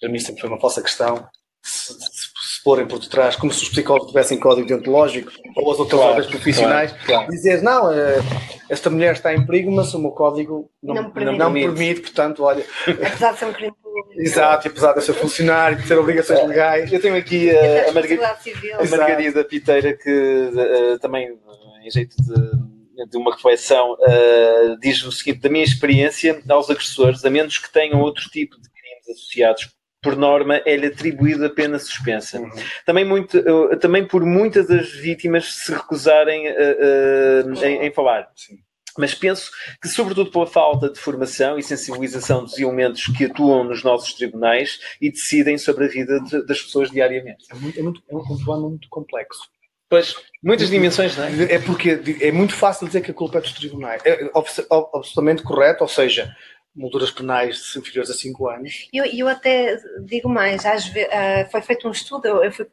[0.00, 1.26] Para mim sempre foi uma falsa questão.
[1.62, 5.78] Se, se, se porem por detrás, como se os psicólogos tivessem código deontológico ou as
[5.80, 7.30] outras claro, ordens profissionais, claro, claro.
[7.30, 8.22] dizer não, uh,
[8.70, 11.38] esta mulher está em perigo, mas o meu código não, não, permite.
[11.38, 12.64] não permite, portanto, olha.
[12.86, 13.74] Apesar de ser um crime
[14.16, 16.46] Exato, e apesar de ser funcionário, de ter obrigações é.
[16.46, 16.92] legais.
[16.92, 18.36] Eu tenho aqui uh, a, Marga
[18.78, 21.38] a Margarida Piteira, que uh, também,
[21.84, 27.24] em jeito de, de uma reflexão, uh, diz o seguinte: da minha experiência, aos agressores,
[27.24, 29.75] a menos que tenham outro tipo de crimes associados
[30.10, 32.38] por norma, é-lhe atribuída a pena suspensa.
[32.38, 32.50] Uhum.
[32.84, 33.42] Também, muito,
[33.78, 38.28] também por muitas das vítimas se recusarem em, em, falar.
[38.34, 38.58] Sim
[38.98, 39.50] mas penso
[39.80, 44.78] que, sobretudo pela falta de formação e sensibilização dos elementos que atuam nos nossos tribunais
[45.00, 47.44] e decidem sobre a vida de, das pessoas diariamente.
[47.50, 49.42] É, muito, é, muito, é um problema muito complexo.
[49.88, 51.54] Pois, muitas dimensões, não é?
[51.54, 54.02] É porque é muito fácil dizer que a culpa é dos tribunais.
[54.04, 56.34] É absolutamente correto, ou seja,
[56.76, 58.88] molduras penais inferiores a 5 anos.
[58.92, 62.66] E eu, eu, até digo mais, às vezes, uh, foi feito um estudo, eu fui,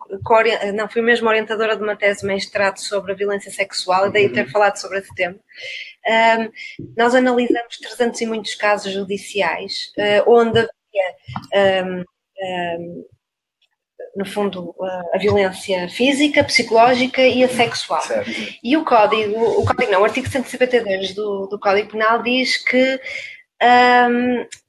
[0.74, 4.30] não, fui mesmo orientadora de uma tese de mestrado sobre a violência sexual, e daí
[4.30, 4.52] ter uhum.
[4.52, 5.40] falado sobre esse tema.
[6.06, 6.52] Um,
[6.98, 12.04] nós analisamos 300 e muitos casos judiciais uh, onde havia, um,
[12.42, 13.06] um,
[14.16, 14.76] no fundo,
[15.14, 18.02] a violência física, psicológica e a sexual.
[18.02, 18.30] Certo.
[18.62, 23.00] E o código, o código não, o artigo 152 do, do Código Penal diz que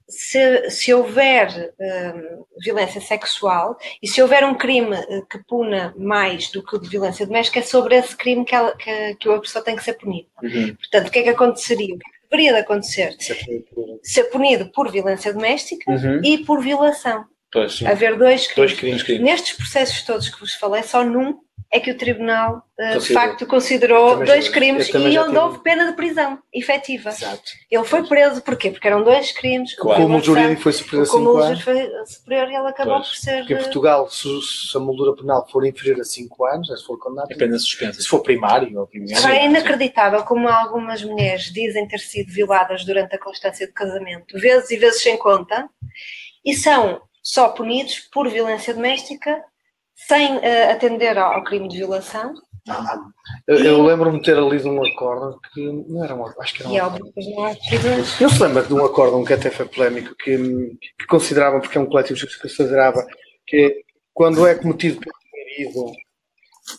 [0.08, 6.50] se, se houver um, violência sexual e se houver um crime eh, que puna mais
[6.50, 9.40] do que o de violência doméstica, é sobre esse crime que, ela, que, que a
[9.40, 10.28] pessoa tem que ser punida.
[10.42, 10.74] Uhum.
[10.76, 11.94] Portanto, o que é que aconteceria?
[11.94, 13.16] O que, é que deveria de acontecer?
[13.18, 16.20] Ser punido por, ser punido por violência doméstica uhum.
[16.22, 17.24] e por violação.
[17.50, 18.76] Pois, Haver dois crimes.
[18.76, 19.22] dois crimes.
[19.22, 21.38] Nestes processos todos que vos falei, só num
[21.70, 25.90] é que o Tribunal, uh, de facto, considerou dois já, crimes e onde houve pena
[25.90, 27.10] de prisão efetiva.
[27.10, 27.50] Exato.
[27.70, 28.70] Ele foi preso porquê?
[28.70, 29.74] Porque eram dois crimes.
[29.74, 30.00] Claro.
[30.00, 31.60] O cúmulo jurídico foi superior a 5 anos.
[31.62, 33.08] foi superior e ele acabou pois.
[33.08, 33.38] por ser.
[33.38, 36.98] Porque em Portugal, se, se, a moldura penal for inferior a 5 anos, se for
[36.98, 37.32] condenado.
[37.32, 38.00] É pena suspensa.
[38.00, 39.26] Se for primário, obviamente.
[39.26, 44.70] É inacreditável como algumas mulheres dizem ter sido violadas durante a constância de casamento, vezes
[44.70, 45.68] e vezes sem conta,
[46.44, 49.42] e são só punidos por violência doméstica
[49.94, 52.34] sem uh, atender ao, ao, crime de violação.
[53.46, 56.70] Eu, eu lembro-me de ter lido um acordo que não era um acho que era
[56.70, 57.12] um e acordo.
[58.20, 60.36] Eu se lembro de um acordo que até foi polémico, que,
[60.98, 63.06] que consideravam, porque é um coletivo que considerava
[63.46, 63.84] que
[64.14, 66.03] quando é cometido pelo marido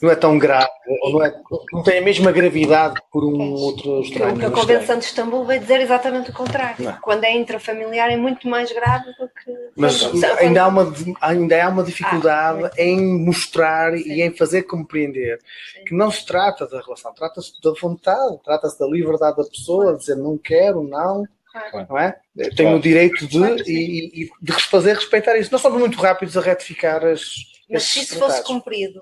[0.01, 0.69] não é tão grave,
[1.03, 1.33] ou não, é,
[1.71, 4.33] não tem a mesma gravidade por um outro estranho.
[4.33, 6.83] Porque a Convenção de Istambul vai dizer exatamente o contrário.
[6.83, 6.93] Não.
[7.01, 9.51] Quando é intrafamiliar é muito mais grave do que.
[9.75, 10.03] Mas
[10.39, 14.11] ainda, há uma, ainda há uma dificuldade ah, em mostrar Sim.
[14.11, 15.39] e em fazer compreender
[15.73, 15.85] Sim.
[15.85, 19.99] que não se trata da relação, trata-se da vontade, trata-se da liberdade da pessoa, de
[19.99, 21.25] dizer não quero, não.
[21.71, 21.87] Claro.
[21.89, 22.17] Não é?
[22.55, 25.51] Tenho o direito de, claro e, e de fazer respeitar isso.
[25.53, 29.01] Nós somos muito rápidos a retificar as mas se isso fosse cumprido,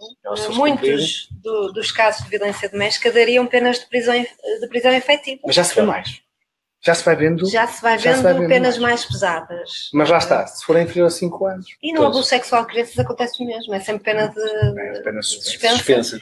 [0.52, 5.42] muitos do, dos casos de violência doméstica dariam penas de prisão, de prisão efetiva.
[5.46, 6.22] Mas já se vê mais.
[6.82, 7.50] Já se vai vendo.
[7.50, 9.02] Já se vai vendo, se vai vendo penas mais.
[9.02, 9.06] mais.
[9.06, 9.90] pesadas.
[9.94, 11.68] Mas lá está, se for inferior a 5 anos.
[11.82, 15.22] E no abuso sexual de crianças acontece o mesmo, é sempre pena de, é, pena
[15.22, 15.78] suspensa.
[15.78, 16.22] suspensa.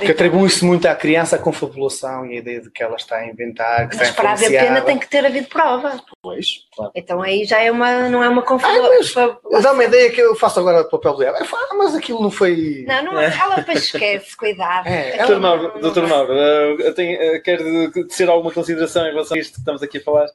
[0.00, 3.26] Que atribui-se muito à criança a confabulação e a ideia de que ela está a
[3.26, 3.88] inventar.
[3.88, 6.00] Que mas está para haver pena tem que ter havido prova.
[6.22, 6.92] Pois, claro.
[6.94, 9.38] Então aí já é uma, não é uma confabulação.
[9.52, 11.38] Ah, dá uma ideia que eu faço agora o papel dela.
[11.40, 12.84] Ah, mas aquilo não foi.
[12.86, 13.36] Não, não é.
[13.36, 14.86] ela depois esquece, cuidado.
[14.86, 19.58] É, Doutor Mauro, Doutor Mauro uh, tenho, dizer alguma consideração em relação a isto que
[19.58, 20.26] estamos aqui a falar?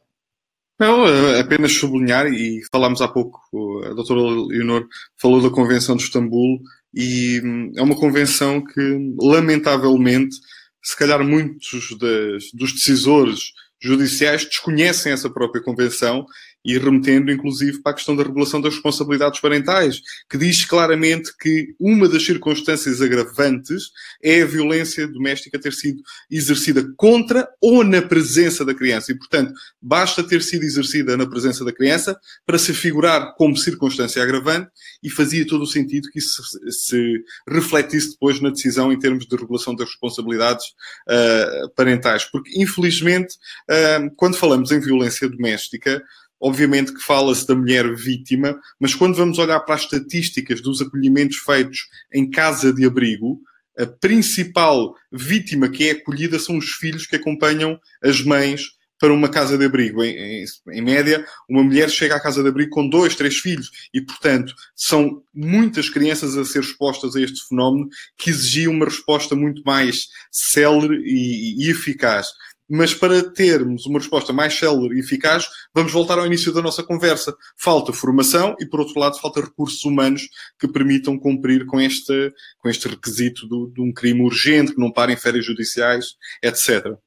[0.80, 3.41] Não, eh, apenas sublinhar, e falámos há pouco,
[3.84, 4.86] a doutora Leonor
[5.16, 6.60] falou da Convenção de Istambul,
[6.99, 10.35] e hum, é uma convenção que, lamentavelmente,
[10.83, 16.25] se calhar muitos das, dos decisores judiciais desconhecem essa própria convenção
[16.68, 21.74] e remetendo inclusive para a questão da regulação das responsabilidades parentais, que diz claramente que
[21.80, 23.86] uma das circunstâncias agravantes
[24.22, 29.13] é a violência doméstica ter sido exercida contra ou na presença da criança.
[29.13, 34.22] E, portanto, basta ter sido exercida na presença da criança para se figurar como circunstância
[34.22, 34.70] agravante
[35.01, 39.36] e fazia todo o sentido que isso se refletisse depois na decisão em termos de
[39.38, 40.65] regulação das responsabilidades
[41.07, 42.26] uh, parentais.
[42.26, 43.36] Porque, infelizmente,
[43.70, 46.03] uh, quando falamos em violência doméstica,
[46.39, 51.38] Obviamente que fala-se da mulher vítima, mas quando vamos olhar para as estatísticas dos acolhimentos
[51.38, 53.39] feitos em casa de abrigo,
[53.77, 59.29] a principal vítima que é acolhida são os filhos que acompanham as mães para uma
[59.29, 60.03] casa de abrigo.
[60.03, 63.69] Em, em, em, média, uma mulher chega à casa de abrigo com dois, três filhos
[63.93, 69.35] e, portanto, são muitas crianças a ser expostas a este fenómeno que exigia uma resposta
[69.35, 72.27] muito mais célere e, e eficaz.
[72.70, 76.84] Mas para termos uma resposta mais célere e eficaz, vamos voltar ao início da nossa
[76.84, 77.36] conversa.
[77.57, 80.28] Falta formação e, por outro lado, falta recursos humanos
[80.59, 84.91] que permitam cumprir com este, com este requisito do, de um crime urgente, que não
[84.91, 86.97] parem férias judiciais, etc.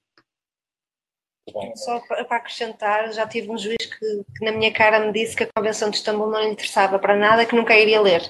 [1.74, 5.44] Só para acrescentar, já tive um juiz que, que, na minha cara me disse que
[5.44, 8.22] a Convenção de Istambul não lhe interessava para nada, que nunca iria ler.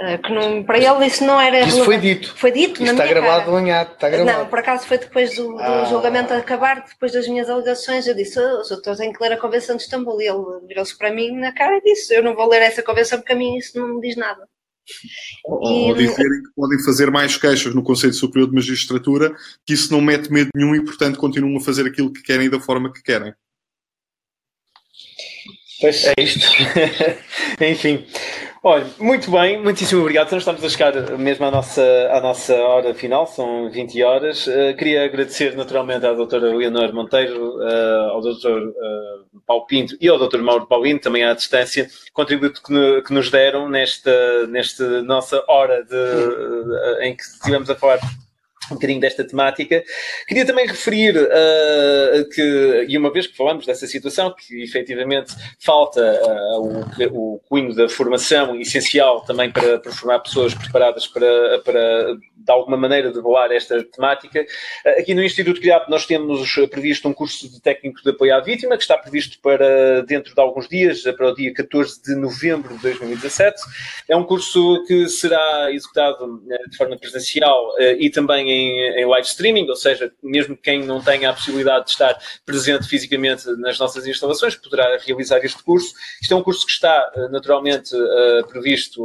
[0.00, 1.60] Uh, que não, para ele isso não era.
[1.66, 2.32] Isso foi dito.
[2.36, 3.60] Foi dito isso está gravado cara.
[3.60, 4.38] em ato, está gravado.
[4.38, 5.86] Não, por acaso foi depois do, do ah.
[5.86, 9.36] julgamento acabar, depois das minhas alegações, eu disse: oh, o doutor tem que ler a
[9.36, 10.22] Convenção de Istambul.
[10.22, 13.18] E ele virou-se para mim na cara e disse: Eu não vou ler essa convenção
[13.18, 14.46] porque a mim isso não me diz nada.
[15.44, 19.34] Ou, dizerem que podem fazer mais queixas no Conselho Superior de Magistratura,
[19.66, 22.60] que isso não mete medo nenhum e, portanto, continuam a fazer aquilo que querem da
[22.60, 23.34] forma que querem.
[25.80, 26.46] Pois é isto.
[27.60, 28.06] Enfim.
[28.60, 30.26] Olha, muito bem, muitíssimo obrigado.
[30.26, 34.46] Então estamos a chegar mesmo à nossa, à nossa hora final, são 20 horas.
[34.48, 40.08] Uh, queria agradecer naturalmente à doutora Leonor Monteiro, uh, ao doutor uh, Paulo Pinto e
[40.08, 45.02] ao doutor Mauro Paulino, também à distância, contributo que, no, que nos deram nesta, nesta
[45.02, 48.00] nossa hora de, em que estivemos a falar
[48.70, 49.82] um bocadinho desta temática.
[50.26, 56.00] Queria também referir uh, que, e uma vez que falamos dessa situação, que efetivamente falta
[56.00, 62.16] uh, o, o cunho da formação essencial também para, para formar pessoas preparadas para, para
[62.48, 64.40] de alguma maneira, devoar esta temática.
[64.40, 68.40] Uh, aqui no Instituto CRIAP nós temos previsto um curso de técnico de apoio à
[68.40, 72.74] vítima, que está previsto para dentro de alguns dias, para o dia 14 de novembro
[72.76, 73.60] de 2017.
[74.08, 79.68] É um curso que será executado de forma presencial e também em em, live streaming,
[79.68, 84.56] ou seja, mesmo quem não tenha a possibilidade de estar presente fisicamente nas nossas instalações
[84.56, 85.94] poderá realizar este curso.
[86.20, 87.90] Isto é um curso que está eh, naturalmente
[88.48, 89.04] previsto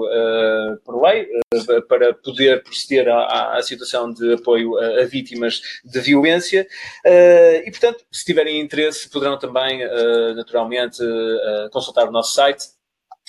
[0.85, 1.27] por lei
[1.87, 3.07] para poder proceder
[3.57, 6.67] à, situação de apoio a, a vítimas de violência
[7.65, 9.81] e, portanto, se tiverem interesse, poderão também
[10.35, 10.99] naturalmente
[11.71, 12.67] consultar o nosso site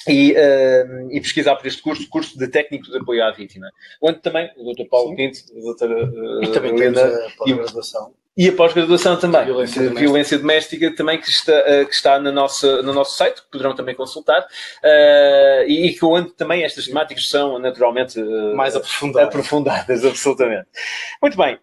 [0.09, 3.71] e, uh, e, pesquisar por este curso, curso de técnico de apoio à vítima.
[4.01, 4.89] Onde também o Dr.
[4.89, 5.17] Paulo Sim.
[5.17, 8.15] Pinto, a doutora uh, e também Helena, a pós-graduação.
[8.37, 10.01] E a pós-graduação também, violência de doméstica.
[10.01, 13.77] violência doméstica, também que está, uh, que está no, nosso, no nosso site, que poderão
[13.77, 19.29] também consultar, uh, e, e que onde também estas temáticas são naturalmente uh, mais aprofundadas.
[19.29, 20.67] aprofundadas, absolutamente.
[21.23, 21.59] Muito bem,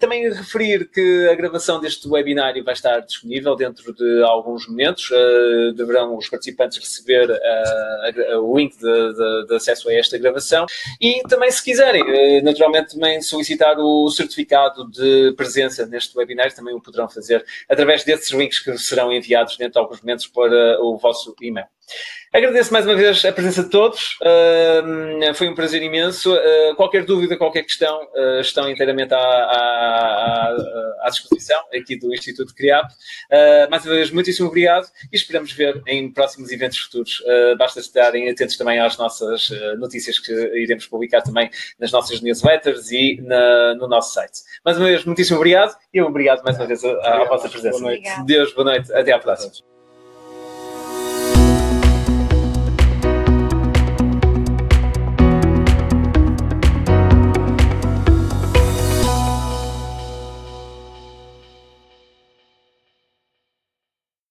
[0.00, 5.08] também referir que a gravação deste webinário vai estar disponível dentro de alguns momentos,
[5.76, 7.30] deverão os participantes receber
[8.40, 10.66] o link de, de, de, acesso a esta gravação,
[11.00, 16.80] e também se quiserem, naturalmente também solicitar o certificado de presença neste webinar também o
[16.80, 21.34] poderão fazer através desses links que serão enviados dentro de alguns momentos para o vosso
[21.40, 21.66] e-mail.
[22.34, 26.34] Agradeço mais uma vez a presença de todos, uh, foi um prazer imenso.
[26.34, 30.56] Uh, qualquer dúvida, qualquer questão, uh, estão inteiramente à, à,
[31.02, 32.88] à, disposição aqui do Instituto CRIAP.
[33.70, 37.22] mais uma vez, muitíssimo obrigado e esperamos ver em próximos eventos futuros.
[37.58, 43.20] basta estarem atentos também às nossas notícias que iremos publicar também nas nossas newsletters e
[43.20, 44.40] na, no nosso site.
[44.64, 47.78] Mais uma vez, muitíssimo obrigado e obrigado mais uma vez à, à vossa presença.
[47.78, 48.08] Boa noite.
[48.24, 48.90] Deus, boa noite.
[48.90, 49.52] Até à próxima.